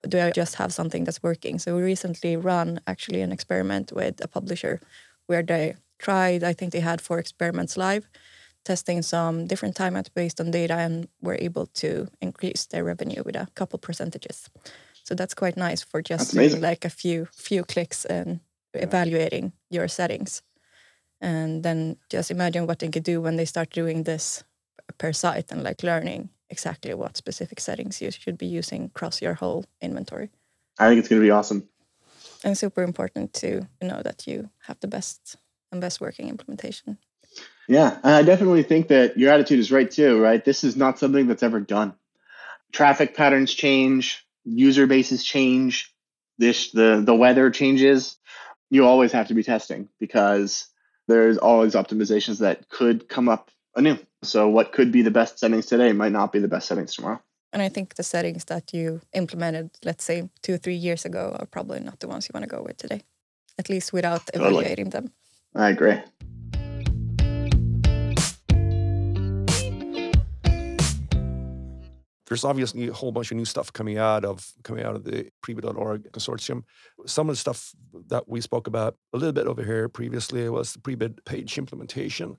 Do 0.08 0.20
I 0.20 0.30
just 0.30 0.56
have 0.56 0.72
something 0.72 1.04
that's 1.04 1.22
working? 1.22 1.58
So 1.58 1.76
we 1.76 1.82
recently 1.82 2.36
run 2.36 2.80
actually 2.86 3.20
an 3.22 3.32
experiment 3.32 3.92
with 3.92 4.22
a 4.24 4.28
publisher 4.28 4.80
where 5.26 5.42
they 5.42 5.76
tried, 5.98 6.44
I 6.44 6.52
think 6.52 6.72
they 6.72 6.80
had 6.80 7.00
four 7.00 7.18
experiments 7.18 7.76
live 7.76 8.08
testing 8.64 9.02
some 9.02 9.46
different 9.46 9.74
timeouts 9.74 10.10
based 10.14 10.40
on 10.40 10.50
data 10.50 10.74
and 10.74 11.08
were 11.22 11.38
able 11.40 11.66
to 11.66 12.08
increase 12.20 12.66
their 12.66 12.84
revenue 12.84 13.22
with 13.24 13.36
a 13.36 13.48
couple 13.54 13.78
percentages. 13.78 14.50
So 15.04 15.14
that's 15.14 15.34
quite 15.34 15.56
nice 15.56 15.82
for 15.82 16.02
just 16.02 16.34
like 16.34 16.84
a 16.84 16.90
few 16.90 17.28
few 17.32 17.64
clicks 17.64 18.04
and 18.04 18.40
evaluating 18.74 19.52
your 19.70 19.88
settings. 19.88 20.42
And 21.20 21.62
then 21.62 21.96
just 22.08 22.30
imagine 22.30 22.66
what 22.66 22.78
they 22.78 22.88
could 22.88 23.02
do 23.02 23.20
when 23.20 23.36
they 23.36 23.44
start 23.44 23.70
doing 23.70 24.04
this 24.04 24.44
per 24.98 25.12
site 25.12 25.50
and 25.50 25.62
like 25.62 25.82
learning 25.82 26.30
exactly 26.50 26.94
what 26.94 27.16
specific 27.16 27.60
settings 27.60 28.00
you 28.00 28.10
should 28.10 28.38
be 28.38 28.46
using 28.46 28.84
across 28.84 29.20
your 29.20 29.34
whole 29.34 29.64
inventory. 29.80 30.30
I 30.78 30.88
think 30.88 31.00
it's 31.00 31.08
going 31.08 31.20
to 31.20 31.26
be 31.26 31.30
awesome. 31.30 31.68
And 32.44 32.56
super 32.56 32.82
important 32.82 33.32
to 33.34 33.68
know 33.82 34.00
that 34.02 34.26
you 34.26 34.50
have 34.66 34.78
the 34.80 34.86
best 34.86 35.36
and 35.72 35.80
best 35.80 36.00
working 36.00 36.28
implementation 36.28 36.98
Yeah, 37.68 37.98
I 38.02 38.22
definitely 38.22 38.62
think 38.62 38.88
that 38.88 39.18
your 39.18 39.32
attitude 39.32 39.58
is 39.58 39.72
right 39.72 39.90
too, 39.90 40.20
right? 40.20 40.42
This 40.42 40.64
is 40.64 40.76
not 40.76 40.98
something 40.98 41.26
that's 41.26 41.42
ever 41.42 41.60
done. 41.60 41.94
Traffic 42.72 43.14
patterns 43.14 43.52
change, 43.52 44.24
user 44.44 44.86
bases 44.86 45.24
change, 45.24 45.94
this 46.38 46.70
the 46.70 47.02
the 47.04 47.14
weather 47.14 47.50
changes. 47.50 48.16
You 48.70 48.86
always 48.86 49.12
have 49.12 49.28
to 49.28 49.34
be 49.34 49.42
testing 49.42 49.88
because 49.98 50.67
there's 51.08 51.38
always 51.38 51.74
optimizations 51.74 52.38
that 52.38 52.68
could 52.68 53.08
come 53.08 53.28
up 53.28 53.50
anew. 53.74 53.98
So 54.22 54.48
what 54.48 54.72
could 54.72 54.92
be 54.92 55.02
the 55.02 55.10
best 55.10 55.38
settings 55.38 55.66
today 55.66 55.92
might 55.92 56.12
not 56.12 56.32
be 56.32 56.38
the 56.38 56.48
best 56.48 56.68
settings 56.68 56.94
tomorrow. 56.94 57.20
And 57.52 57.62
I 57.62 57.68
think 57.68 57.94
the 57.94 58.02
settings 58.02 58.44
that 58.44 58.74
you 58.74 59.00
implemented, 59.14 59.70
let's 59.84 60.04
say 60.04 60.28
two 60.42 60.54
or 60.54 60.58
three 60.58 60.74
years 60.74 61.04
ago, 61.04 61.34
are 61.38 61.46
probably 61.46 61.80
not 61.80 62.00
the 62.00 62.08
ones 62.08 62.28
you 62.28 62.32
want 62.34 62.44
to 62.44 62.56
go 62.56 62.62
with 62.62 62.76
today, 62.76 63.02
at 63.58 63.70
least 63.70 63.92
without 63.92 64.26
Totally. 64.26 64.50
evaluating 64.50 64.90
them. 64.90 65.12
I 65.54 65.70
agree. 65.70 65.98
There's 72.28 72.44
obviously 72.44 72.88
a 72.88 72.92
whole 72.92 73.10
bunch 73.10 73.30
of 73.30 73.38
new 73.38 73.46
stuff 73.46 73.72
coming 73.72 73.96
out 73.96 74.24
of 74.24 74.52
coming 74.62 74.84
out 74.84 74.94
of 74.94 75.04
the 75.04 75.30
prebid.org 75.42 76.12
consortium. 76.12 76.64
Some 77.06 77.28
of 77.28 77.32
the 77.32 77.40
stuff 77.40 77.74
that 78.08 78.28
we 78.28 78.42
spoke 78.42 78.66
about 78.66 78.96
a 79.14 79.16
little 79.16 79.32
bit 79.32 79.46
over 79.46 79.64
here 79.64 79.88
previously 79.88 80.48
was 80.50 80.74
the 80.74 80.78
prebid 80.78 81.24
page 81.24 81.56
implementation, 81.56 82.36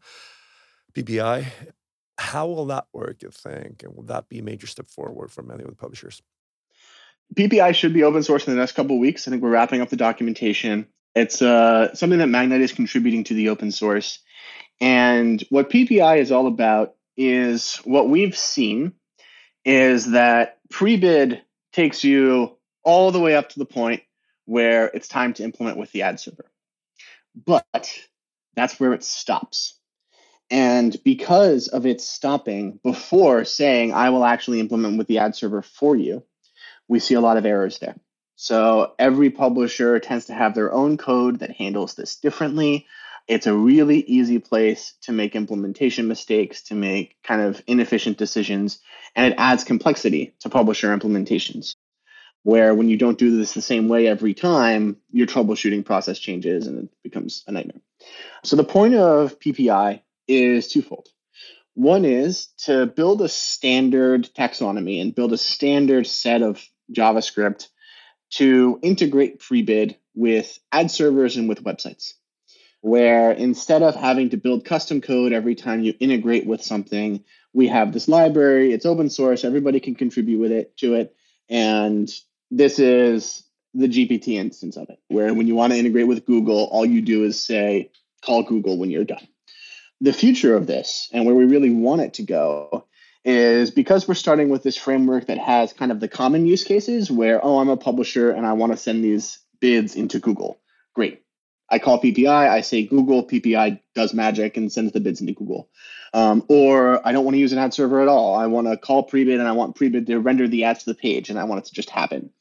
PPI. 0.94 1.46
How 2.20 2.48
will 2.48 2.68
that 2.68 2.86
work, 2.94 3.24
you 3.24 3.30
think? 3.32 3.84
And 3.84 3.96
will 3.96 4.04
that 4.04 4.30
be 4.30 4.40
a 4.40 4.44
major 4.44 4.68
step 4.68 4.90
forward 4.90 5.32
for 5.32 5.42
many 5.42 5.64
of 5.64 5.70
the 5.70 5.76
publishers? 5.76 6.22
PPI 7.36 7.74
should 7.74 7.94
be 7.94 8.04
open 8.04 8.24
source 8.24 8.48
in 8.48 8.54
the 8.54 8.60
next 8.60 8.74
couple 8.74 8.96
of 8.96 9.00
weeks. 9.00 9.28
I 9.28 9.32
think 9.32 9.42
we're 9.42 9.50
wrapping 9.50 9.82
up 9.82 9.90
the 9.90 9.96
documentation. 9.96 10.88
It's 11.16 11.42
uh, 11.42 11.94
something 11.96 12.20
that 12.20 12.28
Magnite 12.28 12.62
is 12.62 12.74
contributing 12.74 13.24
to 13.26 13.34
the 13.34 13.50
open 13.50 13.72
source. 13.72 14.20
And 14.82 15.44
what 15.50 15.70
PPI 15.70 16.20
is 16.20 16.32
all 16.32 16.48
about 16.48 16.96
is 17.18 17.78
what 17.78 18.10
we've 18.10 18.38
seen 18.38 18.94
is 19.66 20.12
that 20.12 20.58
pre-bid 20.70 21.42
takes 21.74 22.04
you 22.04 22.58
all 22.84 23.12
the 23.12 23.20
way 23.20 23.36
up 23.36 23.50
to 23.50 23.60
the 23.60 23.66
point 23.66 24.02
where 24.46 24.88
it's 24.88 25.08
time 25.08 25.34
to 25.34 25.44
implement 25.44 25.78
with 25.78 25.92
the 25.92 26.04
ad 26.04 26.20
server. 26.20 26.50
But 27.36 27.94
that's 28.56 28.80
where 28.80 28.94
it 28.94 29.04
stops. 29.04 29.76
And 30.50 30.96
because 31.04 31.68
of 31.68 31.86
its 31.86 32.04
stopping 32.04 32.80
before 32.84 33.46
saying, 33.46 33.94
I 33.94 34.10
will 34.10 34.26
actually 34.26 34.60
implement 34.60 34.98
with 34.98 35.08
the 35.08 35.20
ad 35.20 35.36
server 35.36 35.62
for 35.62 35.96
you, 35.96 36.24
we 36.88 37.00
see 37.00 37.14
a 37.14 37.22
lot 37.22 37.38
of 37.38 37.46
errors 37.46 37.78
there. 37.78 37.96
So 38.36 38.94
every 38.98 39.30
publisher 39.30 40.00
tends 40.00 40.26
to 40.26 40.34
have 40.34 40.56
their 40.56 40.74
own 40.74 40.98
code 40.98 41.40
that 41.40 41.52
handles 41.52 41.94
this 41.94 42.16
differently. 42.16 42.88
It's 43.30 43.46
a 43.46 43.54
really 43.54 44.00
easy 44.00 44.40
place 44.40 44.96
to 45.04 45.12
make 45.12 45.36
implementation 45.36 46.08
mistakes, 46.08 46.64
to 46.64 46.74
make 46.74 47.16
kind 47.24 47.42
of 47.44 47.62
inefficient 47.68 48.18
decisions, 48.18 48.80
and 49.16 49.32
it 49.32 49.36
adds 49.38 49.64
complexity 49.64 50.34
to 50.40 50.50
publisher 50.50 50.98
implementations. 50.98 51.76
Where 52.42 52.74
when 52.74 52.90
you 52.90 52.98
don't 52.98 53.20
do 53.20 53.38
this 53.38 53.54
the 53.54 53.62
same 53.62 53.88
way 53.88 54.08
every 54.08 54.34
time, 54.34 54.98
your 55.12 55.28
troubleshooting 55.28 55.86
process 55.86 56.18
changes 56.18 56.66
and 56.66 56.86
it 56.86 56.90
becomes 57.04 57.44
a 57.46 57.52
nightmare. 57.52 57.82
So 58.44 58.56
the 58.56 58.64
point 58.64 58.96
of 58.96 59.40
PPI 59.40 60.02
is 60.28 60.68
twofold. 60.68 61.10
One 61.76 62.06
is 62.06 62.48
to 62.66 62.88
build 62.88 63.22
a 63.22 63.30
standard 63.30 64.28
taxonomy 64.36 65.02
and 65.02 65.14
build 65.14 65.34
a 65.34 65.38
standard 65.38 66.08
set 66.08 66.42
of 66.42 66.68
JavaScript 66.92 67.68
to 68.32 68.80
integrate 68.82 69.40
pre-bid 69.40 69.98
with 70.16 70.58
ad 70.72 70.90
servers 70.90 71.38
and 71.38 71.48
with 71.48 71.64
websites 71.64 72.14
where 72.82 73.32
instead 73.32 73.84
of 73.84 73.96
having 73.96 74.30
to 74.30 74.38
build 74.38 74.66
custom 74.66 75.02
code 75.02 75.34
every 75.34 75.56
time 75.56 75.84
you 75.84 75.94
integrate 76.00 76.46
with 76.46 76.62
something, 76.62 77.24
we 77.54 77.68
have 77.68 77.92
this 77.92 78.08
library, 78.08 78.74
it's 78.74 78.86
open 78.86 79.10
source, 79.10 79.44
everybody 79.44 79.80
can 79.80 79.96
contribute 79.96 80.40
with 80.40 80.52
it 80.52 80.78
to 80.78 80.96
it. 80.96 81.16
And 81.50 82.10
this 82.52 82.80
is 82.80 83.44
the 83.74 83.88
GPT 83.88 84.36
instance 84.36 84.78
of 84.78 84.90
it, 84.90 85.00
where 85.08 85.34
when 85.34 85.48
you 85.48 85.56
want 85.56 85.74
to 85.74 85.80
integrate 85.80 86.08
with 86.08 86.26
Google, 86.26 86.70
all 86.72 86.86
you 86.86 87.02
do 87.02 87.24
is 87.24 87.44
say, 87.44 87.92
call 88.24 88.44
Google 88.44 88.78
when 88.78 88.90
you're 88.90 89.04
done. 89.04 89.28
The 90.02 90.14
future 90.14 90.56
of 90.56 90.66
this 90.66 91.10
and 91.12 91.26
where 91.26 91.36
we 91.36 91.46
really 91.46 91.72
want 91.72 92.02
it 92.02 92.14
to 92.16 92.24
go 92.24 92.86
is 93.26 93.70
because 93.70 94.08
we're 94.08 94.14
starting 94.14 94.50
with 94.50 94.64
this 94.64 94.78
framework 94.78 95.28
that 95.28 95.38
has 95.38 95.74
kind 95.74 95.92
of 95.92 96.00
the 96.00 96.08
common 96.08 96.46
use 96.46 96.64
cases 96.64 97.12
where, 97.12 97.44
oh, 97.44 97.60
I'm 97.60 97.70
a 97.70 97.78
publisher 97.78 98.32
and 98.32 98.46
I 98.46 98.54
want 98.54 98.72
to 98.72 98.78
send 98.78 99.04
these 99.04 99.40
bids 99.60 99.96
into 99.96 100.20
Google. 100.20 100.60
Great. 100.96 101.22
I 101.72 101.80
call 101.80 102.02
PPI, 102.02 102.50
I 102.50 102.62
say 102.62 102.86
Google, 102.86 103.28
PPI 103.28 103.80
does 103.94 104.14
magic 104.14 104.58
and 104.58 104.72
sends 104.72 104.92
the 104.92 105.00
bids 105.00 105.22
into 105.22 105.34
Google. 105.34 105.70
Um, 106.14 106.44
or 106.50 107.06
I 107.08 107.12
don't 107.12 107.24
want 107.24 107.36
to 107.36 107.40
use 107.40 107.54
an 107.54 107.60
ad 107.60 107.74
server 107.74 108.02
at 108.02 108.08
all. 108.08 108.36
I 108.36 108.48
want 108.48 108.68
to 108.68 108.78
call 108.78 109.08
Prebid 109.08 109.40
and 109.40 109.48
I 109.48 109.52
want 109.52 109.76
Prebid 109.76 110.08
to 110.08 110.20
render 110.20 110.48
the 110.48 110.64
ads 110.64 110.84
to 110.84 110.92
the 110.92 110.96
page 110.96 111.30
and 111.30 111.38
I 111.38 111.44
want 111.44 111.60
it 111.60 111.66
to 111.68 111.74
just 111.74 111.92
happen. 111.92 112.32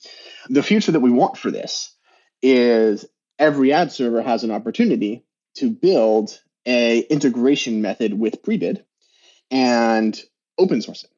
The 0.48 0.62
future 0.62 0.92
that 0.92 1.00
we 1.00 1.10
want 1.10 1.36
for 1.36 1.50
this 1.50 1.94
is 2.40 3.04
every 3.38 3.72
ad 3.72 3.92
server 3.92 4.22
has 4.22 4.44
an 4.44 4.50
opportunity 4.50 5.24
to 5.56 5.70
build 5.70 6.40
a 6.66 7.00
integration 7.00 7.82
method 7.82 8.18
with 8.18 8.42
Prebid 8.42 8.84
and 9.50 10.18
open 10.56 10.80
source 10.80 11.04
it. 11.04 11.10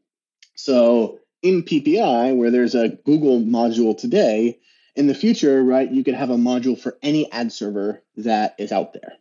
So 0.54 1.20
in 1.42 1.62
PPI, 1.62 2.36
where 2.36 2.50
there's 2.50 2.74
a 2.74 2.88
Google 2.88 3.40
module 3.40 3.96
today, 3.96 4.58
in 4.96 5.06
the 5.06 5.14
future, 5.14 5.62
right, 5.62 5.90
you 5.90 6.04
could 6.04 6.14
have 6.14 6.30
a 6.30 6.36
module 6.36 6.78
for 6.78 6.98
any 7.02 7.30
ad 7.32 7.52
server 7.52 8.02
that 8.16 8.54
is 8.58 8.72
out 8.72 8.92
there. 8.92 9.14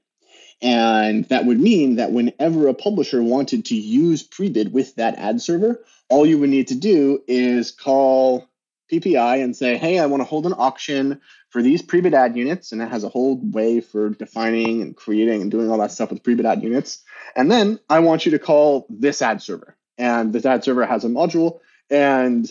And 0.61 1.25
that 1.25 1.45
would 1.45 1.59
mean 1.59 1.95
that 1.95 2.11
whenever 2.11 2.67
a 2.67 2.73
publisher 2.73 3.23
wanted 3.23 3.65
to 3.65 3.75
use 3.75 4.27
Prebid 4.27 4.71
with 4.71 4.95
that 4.95 5.17
ad 5.17 5.41
server, 5.41 5.83
all 6.09 6.25
you 6.25 6.37
would 6.39 6.49
need 6.49 6.67
to 6.67 6.75
do 6.75 7.23
is 7.27 7.71
call 7.71 8.49
PPI 8.91 9.43
and 9.43 9.55
say, 9.55 9.77
hey, 9.77 9.99
I 9.99 10.07
want 10.07 10.21
to 10.21 10.25
hold 10.25 10.45
an 10.45 10.53
auction 10.57 11.21
for 11.49 11.61
these 11.61 11.81
Prebid 11.81 12.13
ad 12.13 12.35
units. 12.35 12.71
And 12.71 12.81
it 12.81 12.89
has 12.89 13.03
a 13.03 13.09
whole 13.09 13.39
way 13.41 13.79
for 13.79 14.09
defining 14.09 14.81
and 14.81 14.95
creating 14.95 15.41
and 15.41 15.51
doing 15.51 15.69
all 15.69 15.77
that 15.77 15.91
stuff 15.91 16.09
with 16.11 16.23
Prebid 16.23 16.45
ad 16.45 16.61
units. 16.61 17.03
And 17.35 17.49
then 17.49 17.79
I 17.89 17.99
want 17.99 18.25
you 18.25 18.31
to 18.31 18.39
call 18.39 18.85
this 18.89 19.21
ad 19.21 19.41
server. 19.41 19.77
And 19.97 20.33
this 20.33 20.45
ad 20.45 20.63
server 20.63 20.85
has 20.85 21.03
a 21.03 21.09
module, 21.09 21.59
and 21.89 22.49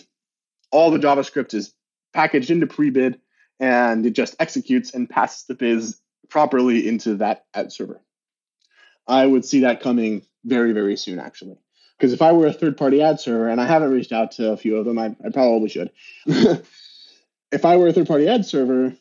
all 0.71 0.91
the 0.91 0.99
JavaScript 0.99 1.55
is 1.55 1.73
packaged 2.13 2.51
into 2.51 2.67
pre-bid 2.67 3.21
and 3.61 4.07
it 4.07 4.11
just 4.11 4.37
executes 4.39 4.95
and 4.95 5.09
passes 5.09 5.45
the 5.47 5.55
bids 5.55 6.01
properly 6.29 6.87
into 6.87 7.17
that 7.17 7.45
ad 7.55 7.73
server. 7.73 8.01
I 9.07 9.27
would 9.27 9.45
see 9.45 9.61
that 9.61 9.81
coming 9.81 10.23
very, 10.45 10.73
very 10.73 10.97
soon, 10.97 11.19
actually. 11.19 11.59
Because 11.99 12.13
if 12.13 12.23
I 12.23 12.33
were 12.33 12.47
a 12.47 12.53
third 12.53 12.77
party 12.77 13.03
ad 13.03 13.19
server, 13.19 13.49
and 13.49 13.61
I 13.61 13.67
haven't 13.67 13.91
reached 13.91 14.13
out 14.13 14.33
to 14.33 14.53
a 14.53 14.57
few 14.57 14.77
of 14.77 14.85
them, 14.85 14.99
I, 14.99 15.17
I 15.25 15.31
probably 15.33 15.69
should. 15.69 15.91
if 16.27 17.65
I 17.65 17.77
were 17.77 17.89
a 17.89 17.93
third 17.93 18.07
party 18.07 18.29
ad 18.29 18.47
server, 18.47 18.95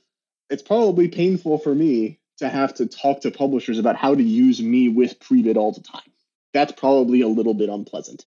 it's 0.49 0.63
probably 0.63 1.07
painful 1.07 1.59
for 1.59 1.75
me 1.75 2.19
to 2.37 2.49
have 2.49 2.73
to 2.75 2.87
talk 2.87 3.21
to 3.21 3.31
publishers 3.31 3.77
about 3.77 3.97
how 3.97 4.15
to 4.15 4.23
use 4.23 4.61
me 4.61 4.89
with 4.89 5.19
Prebid 5.19 5.57
all 5.57 5.71
the 5.71 5.81
time. 5.81 6.09
That's 6.53 6.71
probably 6.71 7.21
a 7.21 7.27
little 7.27 7.53
bit 7.53 7.69
unpleasant. 7.69 8.25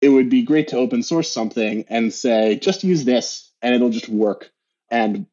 It 0.00 0.08
would 0.08 0.30
be 0.30 0.42
great 0.42 0.68
to 0.68 0.78
open 0.78 1.02
source 1.02 1.30
something 1.30 1.84
and 1.88 2.12
say, 2.12 2.56
just 2.56 2.84
use 2.84 3.04
this 3.04 3.49
and 3.62 3.74
it'll 3.74 3.90
just 3.90 4.08
work 4.08 4.50
and 4.90 5.26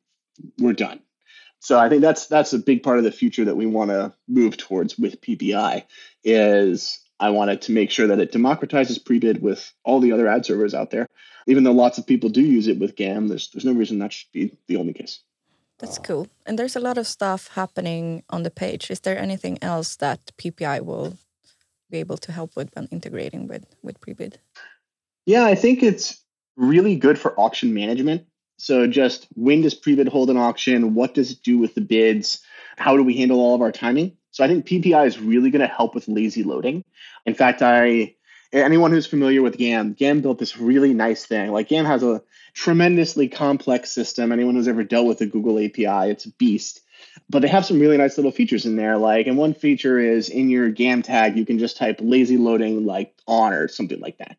we're 0.59 0.73
done. 0.73 1.01
So 1.59 1.79
I 1.79 1.89
think 1.89 2.01
that's 2.01 2.27
that's 2.27 2.53
a 2.53 2.59
big 2.59 2.83
part 2.83 2.97
of 2.97 3.03
the 3.03 3.11
future 3.11 3.45
that 3.45 3.57
we 3.57 3.65
want 3.65 3.89
to 3.89 4.13
move 4.27 4.57
towards 4.57 4.97
with 4.97 5.21
PPI 5.21 5.83
is 6.23 6.99
I 7.19 7.31
wanted 7.31 7.63
to 7.63 7.71
make 7.71 7.89
sure 7.89 8.07
that 8.07 8.19
it 8.19 8.31
democratizes 8.31 9.03
pre-bid 9.03 9.41
with 9.41 9.73
all 9.83 9.99
the 9.99 10.11
other 10.11 10.27
ad 10.27 10.45
servers 10.45 10.75
out 10.75 10.91
there. 10.91 11.07
Even 11.47 11.63
though 11.63 11.71
lots 11.71 11.97
of 11.97 12.05
people 12.05 12.29
do 12.29 12.41
use 12.41 12.67
it 12.67 12.77
with 12.77 12.95
GAM, 12.95 13.27
there's 13.27 13.49
there's 13.49 13.65
no 13.65 13.73
reason 13.73 13.99
that 13.99 14.13
should 14.13 14.31
be 14.31 14.55
the 14.67 14.77
only 14.77 14.93
case. 14.93 15.19
That's 15.79 15.97
cool. 15.99 16.27
And 16.45 16.57
there's 16.57 16.75
a 16.75 16.79
lot 16.79 16.97
of 16.97 17.05
stuff 17.05 17.49
happening 17.49 18.23
on 18.29 18.43
the 18.43 18.49
page. 18.49 18.89
Is 18.89 18.99
there 19.01 19.17
anything 19.17 19.59
else 19.61 19.95
that 19.97 20.31
PPI 20.37 20.81
will 20.81 21.17
be 21.89 21.99
able 21.99 22.17
to 22.17 22.31
help 22.31 22.55
with 22.55 22.69
when 22.73 22.87
integrating 22.91 23.47
with 23.47 23.65
with 23.81 23.99
pre-bid? 23.99 24.39
Yeah, 25.25 25.45
I 25.45 25.55
think 25.55 25.83
it's 25.83 26.23
really 26.57 26.95
good 26.95 27.17
for 27.17 27.39
auction 27.39 27.73
management. 27.73 28.25
So 28.57 28.87
just 28.87 29.27
when 29.35 29.61
does 29.61 29.75
pre-bid 29.75 30.07
hold 30.07 30.29
an 30.29 30.37
auction? 30.37 30.95
What 30.95 31.13
does 31.13 31.31
it 31.31 31.43
do 31.43 31.59
with 31.59 31.75
the 31.75 31.81
bids? 31.81 32.41
How 32.75 32.97
do 32.97 33.03
we 33.03 33.15
handle 33.17 33.39
all 33.39 33.55
of 33.55 33.61
our 33.61 33.71
timing? 33.71 34.17
So 34.31 34.43
I 34.43 34.47
think 34.47 34.65
PPI 34.65 35.05
is 35.07 35.19
really 35.19 35.51
going 35.51 35.61
to 35.61 35.73
help 35.73 35.95
with 35.95 36.07
lazy 36.07 36.43
loading. 36.43 36.83
In 37.25 37.35
fact, 37.35 37.61
I 37.61 38.15
anyone 38.51 38.91
who's 38.91 39.07
familiar 39.07 39.41
with 39.41 39.57
GAM, 39.57 39.93
GAM 39.93 40.21
built 40.21 40.39
this 40.39 40.57
really 40.57 40.93
nice 40.93 41.25
thing. 41.25 41.51
Like 41.51 41.69
GAM 41.69 41.85
has 41.85 42.03
a 42.03 42.21
tremendously 42.53 43.27
complex 43.27 43.91
system. 43.91 44.31
Anyone 44.31 44.55
who's 44.55 44.67
ever 44.67 44.83
dealt 44.83 45.07
with 45.07 45.19
the 45.19 45.25
Google 45.25 45.59
API, 45.59 46.11
it's 46.11 46.25
a 46.25 46.31
beast. 46.31 46.81
But 47.29 47.41
they 47.41 47.47
have 47.47 47.65
some 47.65 47.79
really 47.79 47.97
nice 47.97 48.17
little 48.17 48.31
features 48.31 48.65
in 48.65 48.75
there. 48.75 48.97
Like, 48.97 49.27
and 49.27 49.37
one 49.37 49.53
feature 49.53 49.99
is 49.99 50.29
in 50.29 50.49
your 50.49 50.69
GAM 50.69 51.01
tag, 51.01 51.37
you 51.37 51.45
can 51.45 51.59
just 51.59 51.77
type 51.77 51.97
lazy 51.99 52.37
loading 52.37 52.85
like 52.85 53.13
on 53.27 53.53
or 53.53 53.67
something 53.67 53.99
like 53.99 54.17
that. 54.19 54.37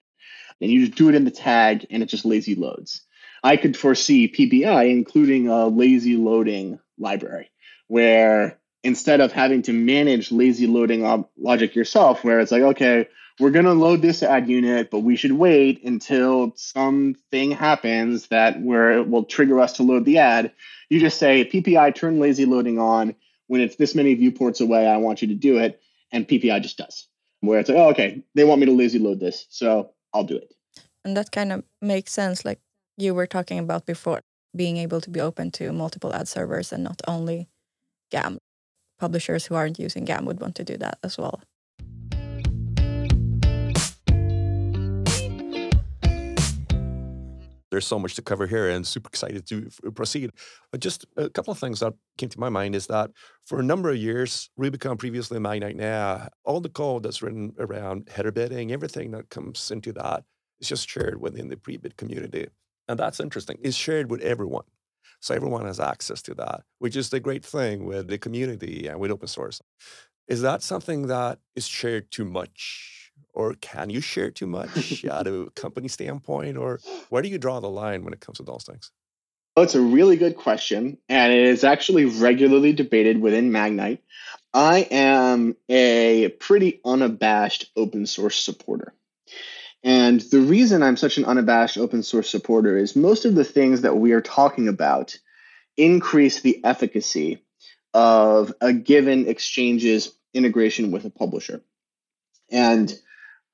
And 0.61 0.71
you 0.71 0.87
just 0.87 0.99
do 0.99 1.09
it 1.09 1.15
in 1.15 1.25
the 1.25 1.31
tag 1.31 1.87
and 1.91 2.03
it 2.03 2.07
just 2.07 2.25
lazy 2.25 2.55
loads. 2.55 3.03
I 3.43 3.57
could 3.57 3.77
foresee 3.77 4.33
PPI 4.33 4.91
including 4.91 5.49
a 5.49 5.67
lazy 5.67 6.17
loading 6.17 6.81
library 6.99 7.51
where 7.87 8.59
instead 8.85 9.21
of 9.21 9.33
having 9.33 9.63
to 9.63 9.73
manage 9.73 10.31
lazy 10.31 10.67
loading 10.67 11.25
logic 11.37 11.75
yourself, 11.75 12.23
where 12.23 12.41
it's 12.41 12.53
like, 12.53 12.63
okay, 12.63 13.09
we're 13.41 13.51
going 13.51 13.65
to 13.65 13.73
load 13.73 14.03
this 14.03 14.23
ad 14.23 14.49
unit, 14.49 14.91
but 14.91 15.01
we 15.01 15.17
should 15.17 15.33
wait 15.33 15.85
until 15.85 16.53
something 16.57 17.53
happens 17.53 18.29
that 18.29 18.61
where 18.61 18.93
it 18.93 19.09
will 19.09 19.25
trigger 19.25 19.61
us 19.61 19.75
to 19.75 19.83
load 19.83 20.05
the 20.05 20.19
ad. 20.19 20.53
You 20.89 21.01
just 21.01 21.19
say 21.19 21.49
PPI 21.49 21.95
turn 21.95 22.19
lazy 22.19 22.47
loading 22.47 22.79
on 22.79 23.15
when 23.47 23.61
it's 23.61 23.77
this 23.77 23.95
many 23.95 24.15
viewports 24.15 24.61
away. 24.61 24.87
I 24.87 24.97
want 24.97 25.23
you 25.23 25.29
to 25.29 25.35
do 25.35 25.59
it, 25.59 25.81
and 26.11 26.27
PPI 26.27 26.63
just 26.63 26.79
does. 26.79 27.07
Where 27.41 27.61
it's 27.61 27.69
like, 27.69 27.79
oh, 27.79 27.91
okay, 27.91 28.25
they 28.35 28.43
want 28.43 28.61
me 28.61 28.67
to 28.67 28.73
lazy 28.73 28.99
load 28.99 29.21
this, 29.21 29.47
so 29.51 29.93
I'll 30.19 30.25
do 30.25 30.37
it. 30.37 30.53
And 31.05 31.17
that 31.17 31.31
kind 31.31 31.53
of 31.53 31.63
makes 31.81 32.13
sense, 32.13 32.45
like 32.45 32.59
you 32.97 33.15
were 33.15 33.27
talking 33.27 33.61
about 33.61 33.87
before, 33.87 34.23
being 34.57 34.77
able 34.77 35.01
to 35.01 35.11
be 35.11 35.21
open 35.21 35.53
to 35.53 35.73
multiple 35.73 36.13
ad 36.13 36.27
servers 36.27 36.73
and 36.73 36.83
not 36.83 37.01
only 37.07 37.49
GAM. 38.11 38.39
Publishers 38.99 39.47
who 39.47 39.55
aren't 39.55 39.79
using 39.79 40.05
GAM 40.05 40.25
would 40.25 40.41
want 40.41 40.57
to 40.57 40.65
do 40.65 40.77
that 40.79 40.99
as 41.05 41.17
well. 41.17 41.41
There's 47.71 47.87
so 47.87 47.99
much 47.99 48.15
to 48.15 48.23
cover 48.23 48.47
here 48.47 48.69
and 48.69 48.87
super 48.87 49.09
excited 49.09 49.47
to 49.49 49.69
uh, 49.87 49.91
proceed. 49.91 50.31
But 50.73 50.81
just 50.81 51.07
a 51.17 51.29
couple 51.29 51.53
of 51.53 51.59
things 51.59 51.81
that 51.81 51.93
came 52.17 52.29
to 52.31 52.41
my 52.41 52.49
mind 52.49 52.75
is 52.75 52.87
that 52.87 53.11
for 53.47 53.61
a 53.61 53.65
number 53.65 53.91
of 53.91 53.97
years, 53.97 54.51
Rubicon, 54.57 54.97
previously 54.97 55.39
Magnite 55.39 55.77
now, 55.77 56.29
all 56.45 56.61
the 56.61 56.69
code 56.69 57.03
that's 57.03 57.23
written 57.23 57.53
around 57.59 58.09
header 58.11 58.33
bidding, 58.33 58.73
everything 58.73 59.11
that 59.13 59.29
comes 59.31 59.71
into 59.71 59.93
that 59.93 60.25
is 60.61 60.69
just 60.69 60.89
shared 60.89 61.21
within 61.21 61.49
the 61.49 61.57
pre-bid 61.57 61.97
community. 61.97 62.49
And 62.89 62.99
that's 62.99 63.21
interesting. 63.21 63.59
It's 63.63 63.77
shared 63.77 64.11
with 64.11 64.23
everyone. 64.23 64.65
So 65.21 65.35
everyone 65.35 65.67
has 65.67 65.81
access 65.81 66.23
to 66.23 66.35
that, 66.35 66.63
which 66.79 66.97
is 66.97 67.11
the 67.11 67.21
great 67.21 67.45
thing 67.45 67.85
with 67.85 68.09
the 68.09 68.19
community 68.19 68.87
and 68.87 68.99
with 69.01 69.11
open 69.11 69.29
source. 69.29 69.61
Is 70.29 70.43
that 70.43 70.63
something 70.63 71.09
that 71.09 71.39
is 71.57 71.67
shared 71.67 72.11
too 72.11 72.25
much? 72.25 72.98
Or 73.39 73.55
can 73.55 73.89
you 73.89 74.01
share 74.01 74.31
too 74.31 74.49
much 74.49 75.05
out 75.11 75.29
of 75.29 75.35
a 75.35 75.51
company 75.51 75.89
standpoint 75.89 76.59
or 76.59 76.81
where 77.09 77.23
do 77.23 77.29
you 77.29 77.39
draw 77.39 77.61
the 77.61 77.71
line 77.71 78.05
when 78.05 78.13
it 78.13 78.21
comes 78.21 78.39
to 78.39 78.43
those 78.45 78.65
things? 78.65 78.91
Well, 79.57 79.65
it's 79.65 79.77
a 79.77 79.81
really 79.81 80.17
good 80.17 80.37
question 80.37 80.99
and 81.09 81.33
it 81.33 81.45
is 81.45 81.65
actually 81.65 82.05
regularly 82.05 82.73
debated 82.73 83.21
within 83.21 83.51
magnite. 83.51 84.01
I 84.53 84.89
am 84.91 85.57
a 85.69 86.29
pretty 86.41 86.81
unabashed 86.85 87.71
open 87.77 88.07
source 88.07 88.37
supporter 88.37 88.93
and 89.85 90.21
the 90.21 90.41
reason 90.41 90.83
i'm 90.83 90.97
such 90.97 91.19
an 91.19 91.25
unabashed 91.25 91.79
open 91.79 92.03
source 92.03 92.29
supporter 92.29 92.77
is 92.77 92.97
most 92.97 93.25
of 93.25 93.37
the 93.37 93.45
things 93.45 93.83
that 93.83 93.97
we 93.97 94.11
are 94.11 94.21
talking 94.21 94.67
about 94.67 95.17
increase 95.77 96.41
the 96.41 96.61
efficacy 96.65 97.45
of 97.95 98.53
a 98.61 98.73
given 98.73 99.29
exchange's 99.29 100.13
integration 100.35 100.91
with 100.91 101.05
a 101.05 101.11
publisher 101.11 101.63
and 102.51 102.99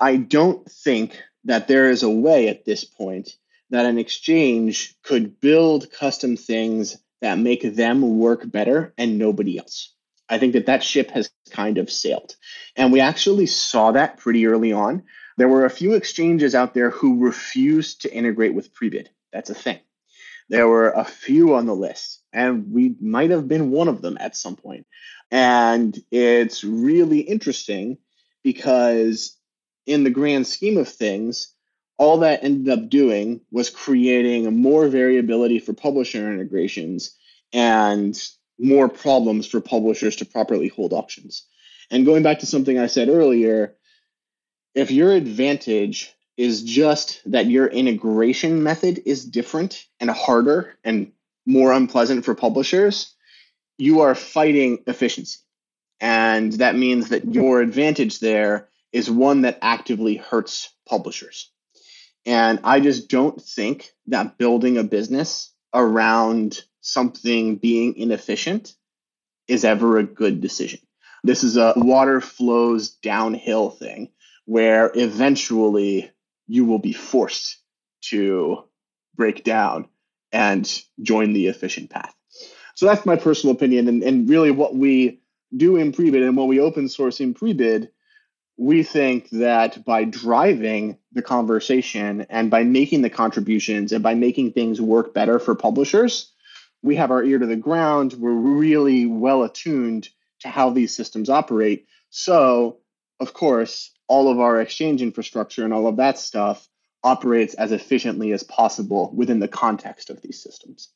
I 0.01 0.17
don't 0.17 0.71
think 0.71 1.21
that 1.45 1.69
there 1.69 1.91
is 1.91 2.03
a 2.03 2.11
way 2.11 2.49
at 2.49 2.65
this 2.65 2.85
point 2.85 3.31
that 3.71 3.87
an 3.87 3.99
exchange 3.99 4.97
could 5.03 5.41
build 5.41 5.91
custom 5.91 6.37
things 6.37 6.97
that 7.21 7.39
make 7.39 7.63
them 7.63 8.19
work 8.19 8.51
better 8.51 8.93
and 8.99 9.19
nobody 9.19 9.59
else. 9.59 9.93
I 10.29 10.39
think 10.39 10.55
that 10.55 10.67
that 10.67 10.83
ship 10.83 11.11
has 11.11 11.31
kind 11.51 11.79
of 11.79 11.91
sailed. 11.91 12.37
And 12.77 12.93
we 12.93 13.01
actually 13.01 13.47
saw 13.47 13.93
that 13.93 14.19
pretty 14.19 14.47
early 14.47 14.73
on. 14.73 15.05
There 15.37 15.49
were 15.49 15.65
a 15.65 15.71
few 15.71 15.95
exchanges 15.95 16.55
out 16.55 16.75
there 16.75 16.91
who 16.91 17.25
refused 17.25 18.03
to 18.03 18.15
integrate 18.15 18.55
with 18.55 18.75
Prebid. 18.75 19.09
That's 19.33 19.51
a 19.51 19.55
thing. 19.55 19.81
There 20.49 20.69
were 20.69 20.91
a 20.91 21.05
few 21.05 21.55
on 21.55 21.67
the 21.67 21.75
list, 21.75 22.23
and 22.33 22.71
we 22.71 22.95
might 23.01 23.31
have 23.31 23.49
been 23.49 23.71
one 23.71 23.89
of 23.89 24.03
them 24.03 24.19
at 24.21 24.37
some 24.37 24.57
point. 24.57 24.87
And 25.31 25.99
it's 26.11 26.63
really 26.63 27.21
interesting 27.21 27.99
because 28.43 29.37
in 29.87 30.05
the 30.05 30.11
grand 30.11 30.47
scheme 30.47 30.79
of 30.79 30.89
things, 30.89 31.53
all 31.97 32.19
that 32.19 32.43
ended 32.43 32.73
up 32.77 32.89
doing 32.89 33.41
was 33.51 33.71
creating 33.71 34.61
more 34.61 34.89
variability 34.89 35.59
for 35.59 35.73
publisher 35.73 36.33
integrations 36.33 37.17
and 37.53 38.21
more 38.59 38.89
problems 38.89 39.47
for 39.47 39.61
publishers 39.61 40.17
to 40.17 40.25
properly 40.25 40.69
hold 40.69 40.93
auctions. 40.93 41.47
And 41.91 42.07
going 42.07 42.23
back 42.23 42.41
to 42.41 42.47
something 42.47 42.79
I 42.79 42.87
said 42.87 43.09
earlier, 43.09 43.77
if 44.75 44.91
your 44.91 45.13
advantage 45.13 46.13
is 46.37 46.63
just 46.63 47.21
that 47.31 47.47
your 47.47 47.69
integration 47.69 48.63
method 48.63 49.03
is 49.07 49.25
different 49.25 49.87
and 50.01 50.11
harder 50.11 50.75
and 50.83 51.13
more 51.47 51.73
unpleasant 51.73 52.25
for 52.25 52.35
publishers, 52.35 53.15
you 53.79 54.01
are 54.01 54.15
fighting 54.15 54.83
efficiency. 54.87 55.39
And 56.01 56.53
that 56.55 56.75
means 56.75 57.11
that 57.11 57.25
your 57.25 57.61
advantage 57.61 58.19
there 58.19 58.69
is 58.95 59.11
one 59.11 59.41
that 59.41 59.59
actively 59.61 60.15
hurts 60.15 60.73
publishers. 60.89 61.51
And 62.25 62.61
I 62.63 62.79
just 62.79 63.11
don't 63.11 63.43
think 63.43 63.91
that 64.07 64.39
building 64.39 64.79
a 64.79 64.85
business 64.85 65.53
around 65.75 66.63
something 66.81 67.57
being 67.57 67.97
inefficient 67.97 68.73
is 69.49 69.65
ever 69.65 69.99
a 69.99 70.05
good 70.05 70.41
decision. 70.41 70.79
This 71.25 71.43
is 71.43 71.57
a 71.57 71.75
water 71.77 72.21
flows 72.21 72.91
downhill 72.91 73.71
thing 73.71 74.13
where 74.45 74.93
eventually 74.95 76.13
you 76.47 76.65
will 76.65 76.79
be 76.79 76.93
forced 76.93 77.59
to 78.03 78.63
break 79.17 79.43
down 79.43 79.89
and 80.33 80.83
join 81.03 81.33
the 81.33 81.49
efficient 81.49 81.91
path. 81.91 82.15
So 82.77 82.87
that's 82.87 83.05
my 83.05 83.17
personal 83.17 83.57
opinion. 83.57 83.89
And, 83.89 84.03
and 84.05 84.29
really, 84.29 84.53
what 84.53 84.75
we 84.75 85.21
do 85.57 85.77
in 85.77 85.93
Prebid 85.93 86.27
and 86.27 86.37
what 86.37 86.49
we 86.49 86.61
open 86.61 86.89
source 86.89 87.21
in 87.21 87.35
Prebid 87.35 87.89
we 88.57 88.83
think 88.83 89.29
that 89.31 89.85
by 89.85 90.05
driving 90.05 90.99
the 91.13 91.23
conversation 91.23 92.27
and 92.31 92.51
by 92.51 92.63
making 92.63 93.03
the 93.03 93.11
contributions 93.11 93.93
and 93.93 94.03
by 94.03 94.15
making 94.15 94.53
things 94.53 94.81
work 94.81 95.13
better 95.13 95.39
for 95.39 95.55
publishers, 95.55 96.33
we 96.83 96.97
have 96.97 97.11
our 97.11 97.25
ear 97.25 97.39
to 97.39 97.47
the 97.47 97.57
ground. 97.57 98.13
We're 98.13 98.33
really 98.33 99.07
well 99.07 99.43
attuned 99.43 100.09
to 100.41 100.49
how 100.49 100.71
these 100.71 100.95
systems 100.95 101.31
operate. 101.31 101.87
So, 102.11 102.79
of 103.19 103.33
course, 103.33 103.91
all 104.07 104.31
of 104.31 104.39
our 104.39 104.61
exchange 104.61 105.03
infrastructure 105.03 105.65
and 105.65 105.73
all 105.73 105.87
of 105.87 105.97
that 105.97 106.19
stuff 106.19 106.69
operates 107.03 107.55
as 107.55 107.73
efficiently 107.73 108.33
as 108.33 108.43
possible 108.43 109.13
within 109.15 109.41
the 109.41 109.49
context 109.49 110.11
of 110.11 110.23
these 110.23 110.43
systems. 110.43 110.91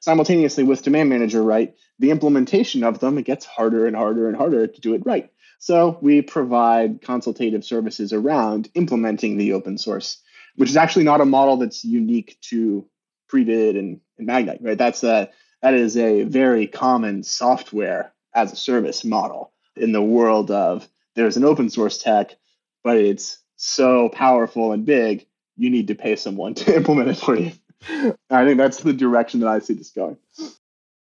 Simultaneously, 0.00 0.64
with 0.64 0.82
Demand 0.82 1.08
Manager, 1.08 1.42
right, 1.42 1.74
the 1.98 2.10
implementation 2.10 2.84
of 2.84 3.00
them, 3.00 3.18
it 3.18 3.24
gets 3.24 3.44
harder 3.44 3.86
and 3.86 3.96
harder 3.96 4.28
and 4.28 4.36
harder 4.36 4.66
to 4.66 4.80
do 4.80 4.94
it 4.94 5.02
right. 5.04 5.30
So 5.58 5.98
we 6.00 6.22
provide 6.22 7.02
consultative 7.02 7.64
services 7.64 8.12
around 8.12 8.68
implementing 8.74 9.36
the 9.36 9.54
open 9.54 9.76
source, 9.76 10.22
which 10.56 10.70
is 10.70 10.76
actually 10.76 11.04
not 11.04 11.20
a 11.20 11.24
model 11.24 11.56
that's 11.56 11.84
unique 11.84 12.38
to 12.42 12.86
Prebid 13.30 13.78
and, 13.78 14.00
and 14.18 14.28
Magnite, 14.28 14.62
right? 14.62 14.78
That's 14.78 15.02
a 15.02 15.30
that 15.60 15.74
is 15.74 15.96
a 15.96 16.22
very 16.22 16.68
common 16.68 17.24
software 17.24 18.12
as 18.32 18.52
a 18.52 18.56
service 18.56 19.04
model 19.04 19.52
in 19.76 19.92
the 19.92 20.02
world 20.02 20.50
of 20.50 20.88
there's 21.14 21.36
an 21.36 21.44
open 21.44 21.68
source 21.68 21.98
tech, 21.98 22.36
but 22.84 22.96
it's 22.96 23.38
so 23.56 24.08
powerful 24.08 24.72
and 24.72 24.86
big, 24.86 25.26
you 25.56 25.70
need 25.70 25.88
to 25.88 25.94
pay 25.96 26.14
someone 26.16 26.54
to 26.54 26.74
implement 26.76 27.08
it 27.10 27.16
for 27.16 27.36
you. 27.36 27.52
I 28.30 28.44
think 28.44 28.58
that's 28.58 28.82
the 28.82 28.92
direction 28.92 29.40
that 29.40 29.48
I 29.48 29.58
see 29.60 29.74
this 29.74 29.90
going. 29.90 30.16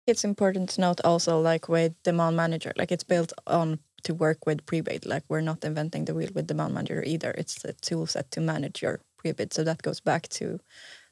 It's 0.08 0.24
important 0.24 0.70
to 0.72 0.82
note 0.82 1.02
also, 1.04 1.42
like 1.42 1.68
with 1.68 1.94
Demand 2.04 2.36
Manager, 2.36 2.74
like 2.76 2.92
it's 2.92 3.04
built 3.04 3.34
on 3.48 3.80
to 4.04 4.14
work 4.14 4.46
with 4.46 4.66
pre-bid. 4.66 5.06
Like 5.06 5.24
we're 5.28 5.42
not 5.42 5.64
inventing 5.64 6.06
the 6.06 6.14
wheel 6.14 6.30
with 6.34 6.48
Demand 6.48 6.74
Manager 6.74 7.04
either. 7.06 7.32
It's 7.32 7.66
a 7.66 7.74
tool 7.74 8.06
set 8.06 8.30
to 8.32 8.42
manage 8.42 8.82
your 8.82 9.02
pre-bid. 9.18 9.54
So 9.54 9.64
that 9.64 9.82
goes 9.82 10.00
back 10.00 10.28
to 10.30 10.60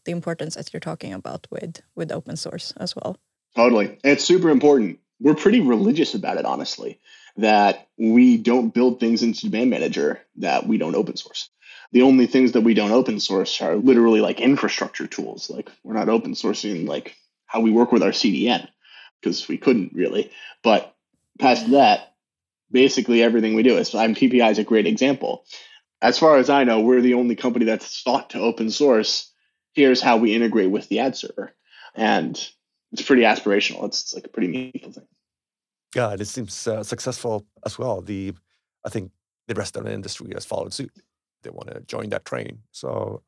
the 0.05 0.11
importance 0.11 0.55
that 0.55 0.71
you're 0.71 0.79
talking 0.79 1.13
about 1.13 1.47
with 1.49 1.81
with 1.95 2.11
open 2.11 2.35
source 2.37 2.73
as 2.77 2.95
well. 2.95 3.17
Totally, 3.55 3.97
it's 4.03 4.23
super 4.23 4.49
important. 4.49 4.99
We're 5.19 5.35
pretty 5.35 5.61
religious 5.61 6.13
about 6.13 6.37
it, 6.37 6.45
honestly. 6.45 6.99
That 7.37 7.87
we 7.97 8.37
don't 8.37 8.73
build 8.73 8.99
things 8.99 9.23
into 9.23 9.49
Demand 9.49 9.71
Manager 9.71 10.21
that 10.35 10.67
we 10.67 10.77
don't 10.77 10.95
open 10.95 11.17
source. 11.17 11.49
The 11.91 12.01
only 12.01 12.27
things 12.27 12.53
that 12.53 12.61
we 12.61 12.73
don't 12.73 12.91
open 12.91 13.19
source 13.19 13.61
are 13.61 13.75
literally 13.75 14.21
like 14.21 14.41
infrastructure 14.41 15.07
tools. 15.07 15.49
Like 15.49 15.69
we're 15.83 15.93
not 15.93 16.09
open 16.09 16.33
sourcing 16.33 16.87
like 16.87 17.15
how 17.45 17.61
we 17.61 17.71
work 17.71 17.91
with 17.91 18.03
our 18.03 18.09
CDN 18.09 18.67
because 19.21 19.47
we 19.47 19.57
couldn't 19.57 19.93
really. 19.93 20.31
But 20.63 20.95
past 21.39 21.69
that, 21.71 22.13
basically 22.71 23.23
everything 23.23 23.53
we 23.53 23.63
do. 23.63 23.77
Is, 23.77 23.95
I 23.95 24.07
mean, 24.07 24.15
PPI 24.15 24.51
is 24.51 24.59
a 24.59 24.63
great 24.63 24.87
example. 24.87 25.45
As 26.01 26.19
far 26.19 26.37
as 26.37 26.49
I 26.49 26.65
know, 26.65 26.81
we're 26.81 26.99
the 26.99 27.13
only 27.13 27.35
company 27.35 27.63
that's 27.63 28.01
thought 28.01 28.31
to 28.31 28.39
open 28.39 28.69
source. 28.69 29.31
Here's 29.73 30.01
how 30.01 30.17
we 30.17 30.35
integrate 30.35 30.69
with 30.69 30.89
the 30.89 30.99
ad 30.99 31.15
server, 31.15 31.53
and 31.95 32.35
it's 32.91 33.01
pretty 33.01 33.23
aspirational. 33.23 33.85
It's, 33.85 34.03
it's 34.03 34.13
like 34.13 34.25
a 34.25 34.29
pretty 34.29 34.49
meaningful 34.49 34.91
thing. 34.91 35.07
Yeah, 35.95 36.11
and 36.11 36.21
it 36.21 36.25
seems 36.25 36.67
uh, 36.67 36.83
successful 36.83 37.45
as 37.65 37.79
well. 37.79 38.01
The 38.01 38.33
I 38.85 38.89
think 38.89 39.11
the 39.47 39.55
rest 39.55 39.77
of 39.77 39.85
the 39.85 39.93
industry 39.93 40.31
has 40.33 40.45
followed 40.45 40.73
suit. 40.73 40.91
They 41.43 41.49
want 41.49 41.69
to 41.69 41.81
join 41.81 42.09
that 42.09 42.25
train, 42.25 42.59
so 42.71 43.21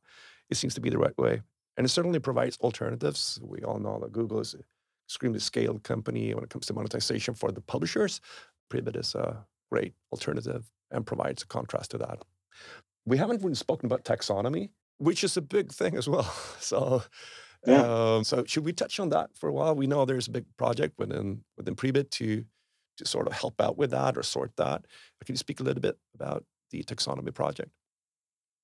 it 0.49 0.55
seems 0.55 0.73
to 0.75 0.81
be 0.81 0.89
the 0.89 0.97
right 0.97 1.17
way, 1.17 1.41
and 1.77 1.85
it 1.85 1.89
certainly 1.89 2.19
provides 2.19 2.57
alternatives. 2.61 3.39
We 3.43 3.59
all 3.63 3.79
know 3.79 3.99
that 3.99 4.11
Google 4.11 4.39
is 4.39 4.53
an 4.53 4.63
extremely 5.07 5.39
scaled 5.39 5.83
company 5.83 6.33
when 6.33 6.43
it 6.43 6.49
comes 6.49 6.65
to 6.67 6.73
monetization 6.73 7.33
for 7.33 7.51
the 7.51 7.61
publishers. 7.61 8.21
Prebid 8.71 8.97
is 8.97 9.15
a 9.15 9.45
great 9.71 9.93
alternative 10.11 10.71
and 10.91 11.05
provides 11.05 11.43
a 11.43 11.47
contrast 11.47 11.91
to 11.91 11.97
that. 11.99 12.23
We 13.05 13.17
haven't 13.17 13.43
really 13.43 13.55
spoken 13.55 13.85
about 13.85 14.03
taxonomy, 14.03 14.69
which 14.97 15.23
is 15.23 15.37
a 15.37 15.41
big 15.41 15.71
thing 15.71 15.97
as 15.97 16.07
well. 16.07 16.31
So, 16.59 17.03
yeah. 17.67 18.15
um, 18.15 18.23
so 18.23 18.43
should 18.45 18.65
we 18.65 18.73
touch 18.73 18.99
on 18.99 19.09
that 19.09 19.29
for 19.35 19.49
a 19.49 19.53
while? 19.53 19.75
We 19.75 19.87
know 19.87 20.05
there's 20.05 20.27
a 20.27 20.31
big 20.31 20.45
project 20.57 20.97
within 20.97 21.43
within 21.57 21.75
Prebid 21.75 22.09
to 22.11 22.45
to 22.97 23.05
sort 23.05 23.27
of 23.27 23.33
help 23.33 23.59
out 23.59 23.77
with 23.77 23.91
that 23.91 24.17
or 24.17 24.23
sort 24.23 24.55
that. 24.57 24.85
Can 25.25 25.33
you 25.33 25.37
speak 25.37 25.59
a 25.59 25.63
little 25.63 25.81
bit 25.81 25.97
about 26.13 26.45
the 26.71 26.83
taxonomy 26.83 27.33
project? 27.33 27.71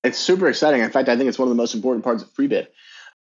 It's 0.04 0.18
super 0.18 0.48
exciting. 0.48 0.80
In 0.80 0.90
fact, 0.90 1.08
I 1.08 1.16
think 1.16 1.28
it's 1.28 1.38
one 1.38 1.48
of 1.48 1.54
the 1.54 1.62
most 1.62 1.74
important 1.74 2.04
parts 2.04 2.22
of 2.22 2.32
Prebid. 2.34 2.68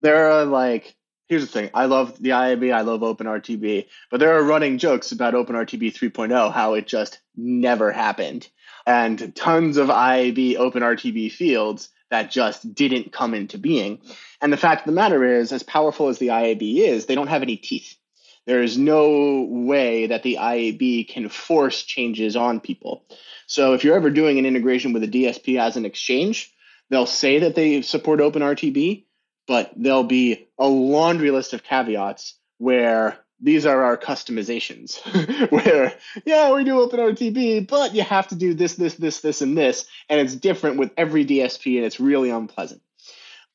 There 0.02 0.32
are 0.32 0.46
like 0.46 0.96
here's 1.28 1.46
the 1.46 1.52
thing. 1.52 1.70
I 1.74 1.86
love 1.86 2.22
the 2.22 2.30
IAB, 2.30 2.74
I 2.74 2.82
love 2.82 3.02
OpenRTB, 3.02 3.88
but 4.10 4.20
there 4.20 4.38
are 4.38 4.44
running 4.44 4.78
jokes 4.78 5.12
about 5.12 5.34
OpenRTB 5.34 5.94
3.0, 5.94 6.54
how 6.54 6.74
it 6.74 6.88
just 6.88 7.20
never 7.36 7.92
happened. 7.92 8.48
And 8.86 9.36
tons 9.36 9.78
of 9.78 9.90
IAB 9.90 10.58
OpenRTB 10.58 11.32
fields 11.32 11.90
that 12.10 12.32
just 12.32 12.74
didn't 12.74 13.12
come 13.12 13.34
into 13.34 13.58
being. 13.58 14.00
And 14.42 14.54
the 14.54 14.58
fact 14.58 14.82
of 14.82 14.86
the 14.86 14.94
matter 14.94 15.26
is, 15.26 15.52
as 15.52 15.64
powerful 15.64 16.08
as 16.08 16.20
the 16.20 16.28
IAB 16.28 16.78
is, 16.78 17.06
they 17.06 17.16
don't 17.16 17.28
have 17.28 17.42
any 17.42 17.58
teeth. 17.58 17.96
There 18.46 18.64
is 18.64 18.78
no 18.78 19.46
way 19.50 20.08
that 20.08 20.24
the 20.24 20.38
IAB 20.40 21.10
can 21.10 21.28
force 21.28 21.84
changes 21.84 22.38
on 22.38 22.62
people. 22.62 23.04
So 23.46 23.74
if 23.74 23.84
you're 23.84 23.98
ever 23.98 24.10
doing 24.10 24.40
an 24.40 24.46
integration 24.46 24.94
with 24.94 25.04
a 25.04 25.08
DSP 25.08 25.60
as 25.60 25.76
an 25.76 25.86
exchange, 25.86 26.54
they'll 26.90 27.06
say 27.06 27.40
that 27.40 27.56
they 27.56 27.82
support 27.82 28.20
OpenRTB, 28.20 29.06
but 29.48 29.72
there'll 29.76 30.04
be 30.04 30.48
a 30.58 30.68
laundry 30.68 31.32
list 31.32 31.54
of 31.54 31.64
caveats 31.64 32.36
where 32.58 33.20
these 33.40 33.66
are 33.66 33.84
our 33.84 33.98
customizations 33.98 34.98
where 35.52 35.94
yeah 36.26 36.52
we 36.54 36.64
do 36.64 36.76
openrtb 36.76 37.68
but 37.68 37.94
you 37.94 38.02
have 38.02 38.28
to 38.28 38.36
do 38.36 38.56
this 38.56 38.74
this 38.74 38.96
this 38.96 39.22
this 39.22 39.44
and 39.44 39.56
this 39.56 39.86
and 40.10 40.20
it's 40.20 40.36
different 40.36 40.78
with 40.78 40.92
every 40.98 41.24
dsp 41.24 41.76
and 41.78 41.86
it's 41.86 42.00
really 42.00 42.30
unpleasant. 42.30 42.82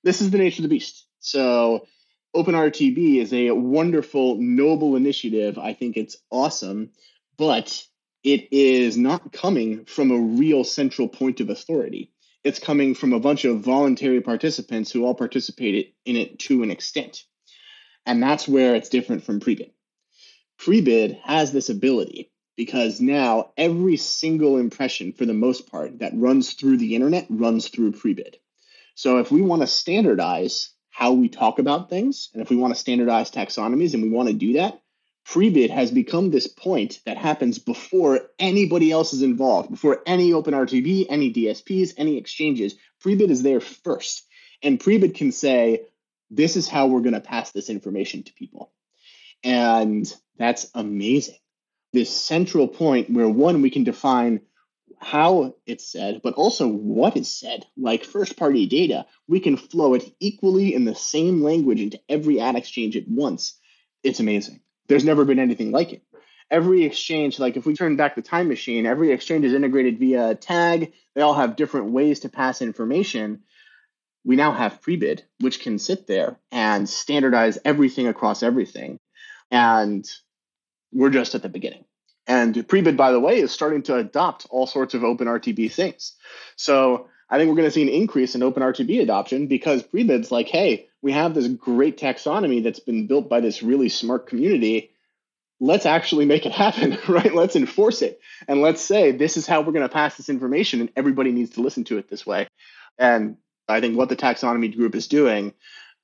This 0.05 0.21
is 0.21 0.31
the 0.31 0.39
nature 0.39 0.61
of 0.61 0.65
the 0.65 0.69
beast. 0.69 1.07
So 1.21 1.87
openrtb 2.35 3.21
is 3.21 3.33
a 3.33 3.51
wonderful 3.51 4.37
noble 4.37 4.97
initiative. 4.97 5.59
I 5.59 5.75
think 5.75 5.97
it's 5.97 6.17
awesome 6.31 6.91
but 7.37 7.85
it 8.23 8.53
is 8.53 8.97
not 8.97 9.33
coming 9.33 9.85
from 9.85 10.13
a 10.13 10.19
real 10.19 10.63
central 10.63 11.09
point 11.09 11.41
of 11.41 11.51
authority 11.51 12.12
it's 12.45 12.59
coming 12.59 12.95
from 12.95 13.13
a 13.13 13.21
bunch 13.21 13.45
of 13.45 13.61
voluntary 13.61 14.21
participants 14.21 14.91
who 14.91 15.05
all 15.05 15.15
participated 15.15 15.87
in 16.05 16.17
it 16.17 16.39
to 16.41 16.63
an 16.63 16.71
extent. 16.71 17.25
And 18.05 18.23
that's 18.23 18.49
where 18.49 18.75
it's 18.75 18.89
different 18.89 19.25
from 19.25 19.41
Prebid. 19.41 19.71
Prebid 20.59 21.21
has 21.23 21.53
this 21.53 21.69
ability 21.69 22.33
because 22.57 23.01
now 23.01 23.53
every 23.57 23.97
single 23.97 24.59
impression, 24.59 25.13
for 25.13 25.25
the 25.25 25.35
most 25.35 25.71
part, 25.71 26.01
that 26.01 26.13
runs 26.15 26.53
through 26.55 26.79
the 26.79 26.95
internet 26.95 27.27
runs 27.31 27.69
through 27.69 27.93
Prebid. 27.93 28.35
So 28.95 29.19
if 29.19 29.31
we 29.31 29.41
want 29.41 29.63
to 29.63 29.67
standardize 29.67 30.71
how 30.91 31.13
we 31.13 31.29
talk 31.29 31.59
about 31.59 31.89
things, 31.89 32.29
and 32.35 32.43
if 32.43 32.51
we 32.51 32.57
want 32.57 32.75
to 32.75 32.81
standardize 32.81 33.31
taxonomies 33.31 33.95
and 33.95 34.03
we 34.03 34.11
want 34.11 34.29
to 34.29 34.35
do 34.35 34.55
that, 34.55 34.82
Prebid 35.27 35.71
has 35.71 35.91
become 35.91 36.31
this 36.31 36.47
point 36.47 37.01
that 37.07 37.17
happens 37.17 37.59
before 37.59 38.21
anybody 38.39 38.91
else 38.91 39.13
is 39.13 39.23
involved, 39.23 39.71
before 39.71 40.03
any 40.05 40.33
OpenRTB, 40.33 41.07
any 41.09 41.33
DSPs, 41.33 41.95
any 41.97 42.19
exchanges. 42.19 42.75
Prebid 43.03 43.31
is 43.31 43.43
there 43.43 43.61
first. 43.61 44.27
And 44.63 44.81
Prebid 44.81 45.15
can 45.15 45.33
say, 45.33 45.87
this 46.31 46.57
is 46.57 46.69
how 46.69 46.87
we're 46.87 47.01
going 47.01 47.15
to 47.15 47.21
pass 47.21 47.53
this 47.53 47.71
information 47.71 48.25
to 48.25 48.33
people. 48.35 48.73
And 49.45 50.13
that's 50.39 50.71
amazing. 50.75 51.37
This 51.93 52.11
central 52.11 52.67
point 52.67 53.11
where 53.11 53.29
one, 53.29 53.63
we 53.63 53.71
can 53.71 53.85
define 53.85 54.41
how 54.99 55.57
it's 55.67 55.91
said, 55.91 56.21
but 56.23 56.35
also 56.35 56.69
what 56.69 57.17
is 57.17 57.29
said, 57.29 57.67
like 57.77 58.05
first 58.05 58.37
party 58.37 58.67
data, 58.67 59.05
we 59.29 59.41
can 59.41 59.57
flow 59.57 59.95
it 59.95 60.05
equally 60.21 60.75
in 60.75 60.85
the 60.85 60.95
same 60.95 61.43
language 61.43 61.81
into 61.81 62.01
every 62.09 62.41
ad 62.41 62.57
exchange 62.57 62.97
at 62.97 63.09
once. 63.09 63.59
It's 64.03 64.21
amazing. 64.21 64.62
There's 64.89 65.05
never 65.05 65.25
been 65.25 65.39
anything 65.39 65.71
like 65.71 65.93
it. 65.93 66.03
Every 66.51 66.85
exchange, 66.85 67.39
like 67.39 67.57
if 67.57 67.65
we 67.65 67.75
turn 67.75 67.97
back 67.97 68.15
the 68.15 68.23
time 68.23 68.49
machine, 68.49 68.85
every 68.85 69.11
exchange 69.13 69.45
is 69.45 69.55
integrated 69.55 69.99
via 69.99 70.31
a 70.31 70.35
tag. 70.35 70.93
They 71.15 71.23
all 71.23 71.35
have 71.35 71.57
different 71.57 71.93
ways 71.93 72.21
to 72.21 72.29
pass 72.29 72.61
information. 72.61 73.43
We 74.25 74.37
now 74.37 74.53
have 74.53 74.83
Prebid, 74.83 75.23
which 75.41 75.61
can 75.61 75.79
sit 75.79 76.07
there 76.07 76.39
and 76.51 76.89
standardize 76.89 77.59
everything 77.65 78.07
across 78.07 78.43
everything. 78.43 78.99
And 79.51 80.09
we're 80.93 81.11
just 81.11 81.35
at 81.35 81.43
the 81.43 81.49
beginning. 81.49 81.85
And 82.27 82.55
Prebid, 82.55 82.97
by 82.97 83.13
the 83.13 83.21
way, 83.21 83.41
is 83.41 83.51
starting 83.51 83.83
to 83.85 83.97
adopt 83.97 84.47
all 84.51 84.67
sorts 84.67 84.95
of 84.95 85.05
open 85.05 85.27
RTB 85.27 85.73
things. 85.73 86.15
So 86.57 87.09
I 87.33 87.39
think 87.39 87.49
we're 87.49 87.57
going 87.57 87.69
to 87.69 87.73
see 87.73 87.83
an 87.83 87.89
increase 87.89 88.35
in 88.35 88.43
open 88.43 88.63
RTB 88.63 89.01
adoption 89.01 89.47
because 89.47 89.83
Prebid's 89.83 90.31
like, 90.31 90.49
hey, 90.49 90.89
we 91.01 91.13
have 91.13 91.33
this 91.33 91.49
great 91.49 91.99
taxonomy 91.99 92.63
that's 92.63 92.79
been 92.79 93.07
built 93.07 93.31
by 93.31 93.41
this 93.41 93.63
really 93.63 93.89
smart 93.89 94.27
community. 94.27 94.91
Let's 95.59 95.87
actually 95.87 96.27
make 96.27 96.45
it 96.45 96.53
happen, 96.53 96.99
right? 97.09 97.35
Let's 97.35 97.57
enforce 97.57 98.03
it. 98.03 98.21
And 98.47 98.61
let's 98.61 98.83
say 98.83 99.13
this 99.13 99.39
is 99.39 99.47
how 99.47 99.63
we're 99.63 99.73
going 99.73 99.89
to 99.89 99.93
pass 99.93 100.19
this 100.19 100.29
information, 100.29 100.83
and 100.83 100.93
everybody 100.95 101.33
needs 101.33 101.53
to 101.53 101.63
listen 101.63 101.85
to 101.85 101.97
it 101.97 102.07
this 102.07 102.27
way. 102.27 102.49
And 102.99 103.39
I 103.67 103.81
think 103.81 103.97
what 103.97 104.11
the 104.11 104.17
taxonomy 104.17 104.77
group 104.77 104.95
is 104.95 105.07
doing 105.07 105.55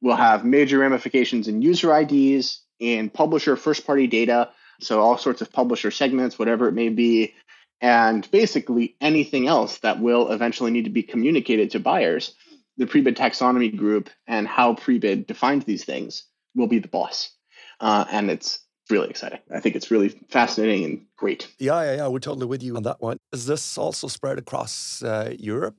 will 0.01 0.17
have 0.17 0.47
major 0.47 0.79
ramifications 0.79 1.47
in 1.47 1.61
user 1.61 1.95
IDs, 1.95 2.63
in 2.79 3.11
publisher 3.11 3.55
first 3.57 3.87
party 3.87 4.07
data. 4.07 4.49
So, 4.81 5.01
all 5.01 5.19
sorts 5.19 5.43
of 5.43 5.53
publisher 5.53 5.91
segments, 5.91 6.39
whatever 6.39 6.69
it 6.69 6.73
may 6.73 6.89
be, 6.89 7.35
and 7.81 8.29
basically 8.31 8.97
anything 9.01 9.47
else 9.47 9.79
that 9.79 10.01
will 10.01 10.31
eventually 10.31 10.71
need 10.71 10.85
to 10.85 10.91
be 10.91 11.03
communicated 11.03 11.71
to 11.73 11.81
buyers. 11.81 12.35
The 12.77 12.87
Prebid 12.87 13.17
taxonomy 13.17 13.77
group 13.77 14.09
and 14.27 14.47
how 14.47 14.75
Prebid 14.75 15.27
defines 15.27 15.65
these 15.65 15.85
things 15.85 16.25
will 16.55 16.69
be 16.69 16.79
the 16.79 16.89
boss. 16.89 17.31
Uh, 17.81 18.05
and 18.11 18.31
it's 18.31 18.61
really 18.91 19.09
exciting. 19.09 19.41
I 19.53 19.61
think 19.61 19.77
it's 19.77 19.91
really 19.91 20.09
fascinating 20.31 20.85
and 20.85 21.07
great. 21.17 21.49
Yeah, 21.59 21.83
yeah, 21.83 21.97
yeah. 21.97 22.09
We're 22.09 22.21
totally 22.21 22.47
with 22.47 22.63
you 22.63 22.77
on 22.77 22.85
that 22.85 23.01
one. 23.01 23.19
Is 23.33 23.47
this 23.47 23.79
also 23.79 24.09
spread 24.09 24.39
across 24.39 25.03
uh, 25.03 25.35
Europe 25.39 25.77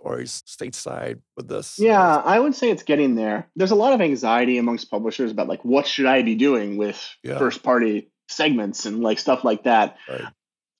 or 0.00 0.20
is 0.20 0.42
stateside 0.46 1.20
with 1.36 1.48
this? 1.48 1.78
Yeah, 1.78 2.16
I 2.16 2.38
would 2.38 2.54
say 2.54 2.70
it's 2.70 2.82
getting 2.82 3.14
there. 3.14 3.48
There's 3.56 3.70
a 3.70 3.76
lot 3.76 3.92
of 3.92 4.00
anxiety 4.00 4.58
amongst 4.58 4.90
publishers 4.90 5.30
about 5.30 5.48
like 5.48 5.64
what 5.64 5.86
should 5.86 6.06
I 6.06 6.22
be 6.22 6.34
doing 6.34 6.76
with 6.76 7.02
yeah. 7.22 7.38
first 7.38 7.62
party 7.62 8.10
segments 8.28 8.86
and 8.86 9.02
like 9.02 9.18
stuff 9.18 9.44
like 9.44 9.64
that. 9.64 9.96
Right. 10.08 10.24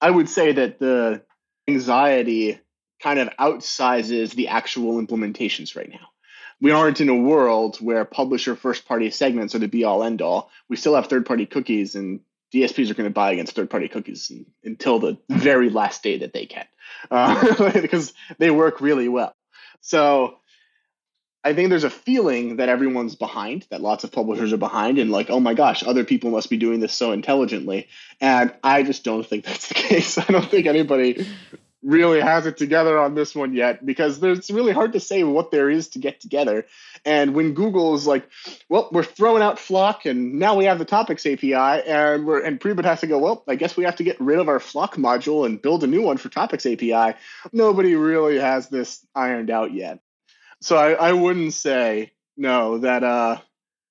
I 0.01 0.11
would 0.11 0.29
say 0.29 0.53
that 0.53 0.79
the 0.79 1.23
anxiety 1.69 2.61
kind 3.03 3.19
of 3.19 3.29
outsizes 3.39 4.33
the 4.35 4.49
actual 4.49 5.05
implementations 5.05 5.77
right 5.77 5.91
now. 5.91 6.09
We 6.61 6.71
aren't 6.71 7.01
in 7.01 7.09
a 7.09 7.15
world 7.15 7.77
where 7.79 8.05
publisher 8.05 8.57
first 8.57 8.87
party 8.87 9.11
segments 9.11 9.55
are 9.55 9.59
the 9.59 9.69
be 9.69 9.85
all 9.85 10.03
end 10.03 10.23
all. 10.23 10.51
We 10.69 10.77
still 10.77 10.95
have 10.95 11.07
third 11.07 11.27
party 11.27 11.47
cookies, 11.47 11.95
and 11.95 12.21
DSPs 12.55 12.91
are 12.91 12.95
going 12.95 13.09
to 13.09 13.13
buy 13.13 13.33
against 13.33 13.55
third 13.55 13.69
party 13.69 13.89
cookies 13.89 14.31
until 14.63 14.99
the 14.99 15.19
very 15.29 15.69
last 15.69 16.03
day 16.03 16.19
that 16.19 16.33
they 16.33 16.47
can, 16.47 16.67
uh, 17.11 17.73
because 17.81 18.15
they 18.39 18.51
work 18.51 18.81
really 18.81 19.09
well. 19.09 19.35
So 19.81 20.39
I 21.45 21.53
think 21.53 21.69
there's 21.69 21.85
a 21.85 21.91
feeling 21.91 22.57
that 22.57 22.71
everyone's 22.71 23.17
behind, 23.17 23.67
that 23.69 23.83
lots 23.83 24.03
of 24.03 24.11
publishers 24.11 24.55
are 24.55 24.59
behind, 24.59 24.99
and 24.99 25.11
like, 25.11 25.29
oh 25.29 25.41
my 25.41 25.53
gosh, 25.53 25.87
other 25.87 26.03
people 26.03 26.31
must 26.31 26.49
be 26.49 26.57
doing 26.57 26.81
this 26.81 26.95
so 26.95 27.13
intelligently. 27.13 27.89
And 28.19 28.53
I 28.65 28.83
just 28.83 29.05
don't 29.05 29.27
think 29.27 29.45
that's 29.47 29.69
the 29.69 29.75
case. 29.75 30.17
I 30.17 30.25
don't 30.25 30.51
think 30.51 30.67
anybody 30.67 31.27
really 31.83 32.19
has 32.19 32.47
it 32.47 32.57
together 32.57 32.99
on 32.99 33.15
this 33.15 33.35
one 33.35 33.53
yet 33.53 33.85
because 33.85 34.23
it's 34.23 34.51
really 34.51 34.73
hard 34.73 34.95
to 34.95 35.01
say 35.01 35.23
what 35.23 35.51
there 35.51 35.69
is 35.69 35.89
to 35.89 35.99
get 35.99 36.19
together. 36.19 36.65
And 37.05 37.35
when 37.35 37.53
Google 37.53 37.95
is 37.95 38.07
like, 38.07 38.27
well, 38.71 38.89
we're 38.91 39.05
throwing 39.05 39.43
out 39.43 39.59
FLoC 39.59 40.07
and 40.11 40.39
now 40.39 40.57
we 40.57 40.65
have 40.65 40.79
the 40.79 40.87
topics 40.87 41.27
API 41.27 41.53
and 41.53 42.27
we're 42.27 42.43
and 42.43 42.59
Prebid 42.59 42.87
has 42.87 43.01
to 43.01 43.07
go, 43.07 43.19
well, 43.19 43.45
I 43.47 43.57
guess 43.57 43.77
we 43.77 43.85
have 43.85 43.97
to 43.97 44.05
get 44.05 44.19
rid 44.19 44.39
of 44.39 44.49
our 44.49 44.61
FLoC 44.61 44.95
module 44.95 45.45
and 45.45 45.61
build 45.61 45.85
a 45.85 45.87
new 45.87 46.01
one 46.01 46.17
for 46.17 46.31
topics 46.31 46.65
API. 46.65 47.19
Nobody 47.53 47.95
really 47.97 48.39
has 48.39 48.71
this 48.71 49.07
ironed 49.15 49.51
out 49.51 49.75
yet 49.75 50.01
so 50.65 50.77
I, 50.77 50.93
I 50.93 51.13
wouldn't 51.13 51.53
say 51.53 52.13
no 52.39 52.79
that 52.79 53.05
uh, 53.05 53.39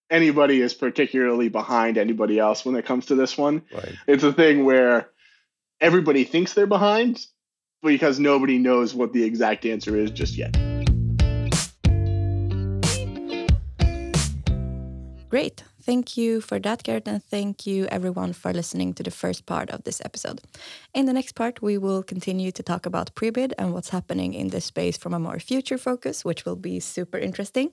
anybody 0.09 0.59
is 0.59 0.73
particularly 0.73 1.47
behind 1.47 1.99
anybody 1.99 2.39
else 2.39 2.65
when 2.65 2.75
it 2.75 2.83
comes 2.83 3.05
to 3.07 3.15
this 3.15 3.37
one. 3.37 3.61
Right. 3.71 3.95
It's 4.07 4.23
a 4.23 4.33
thing 4.33 4.65
where 4.65 5.09
everybody 5.79 6.23
thinks 6.23 6.55
they're 6.55 6.65
behind 6.65 7.27
because 7.83 8.19
nobody 8.19 8.57
knows 8.57 8.95
what 8.95 9.13
the 9.13 9.23
exact 9.23 9.67
answer 9.67 9.95
is 9.95 10.09
just 10.09 10.35
yet. 10.35 10.53
Great. 15.29 15.63
Thank 15.85 16.15
you 16.15 16.39
for 16.39 16.59
that, 16.59 16.83
Garrett, 16.83 17.09
and 17.09 17.21
thank 17.21 17.65
you 17.67 17.87
everyone 17.87 18.31
for 18.31 18.53
listening 18.53 18.93
to 18.93 19.03
the 19.03 19.11
first 19.11 19.45
part 19.45 19.69
of 19.69 19.83
this 19.83 20.01
episode. 20.05 20.39
In 20.93 21.07
the 21.07 21.11
next 21.11 21.33
part, 21.35 21.61
we 21.61 21.77
will 21.77 22.03
continue 22.03 22.53
to 22.53 22.63
talk 22.63 22.85
about 22.85 23.13
Prebid 23.15 23.51
and 23.57 23.73
what's 23.73 23.89
happening 23.89 24.33
in 24.33 24.47
this 24.47 24.63
space 24.63 24.95
from 24.95 25.13
a 25.13 25.19
more 25.19 25.39
future 25.39 25.77
focus, 25.77 26.23
which 26.23 26.45
will 26.45 26.55
be 26.55 26.79
super 26.79 27.17
interesting. 27.17 27.71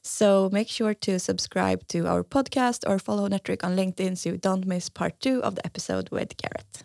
So 0.00 0.48
make 0.52 0.68
sure 0.68 0.94
to 0.94 1.18
subscribe 1.18 1.88
to 1.88 2.06
our 2.06 2.22
podcast 2.22 2.88
or 2.88 3.00
follow 3.00 3.28
Netric 3.28 3.64
on 3.64 3.76
LinkedIn 3.76 4.16
so 4.16 4.30
you 4.30 4.36
don't 4.36 4.64
miss 4.64 4.88
part 4.88 5.18
two 5.18 5.42
of 5.42 5.56
the 5.56 5.66
episode 5.66 6.08
with 6.10 6.36
Garrett. 6.36 6.84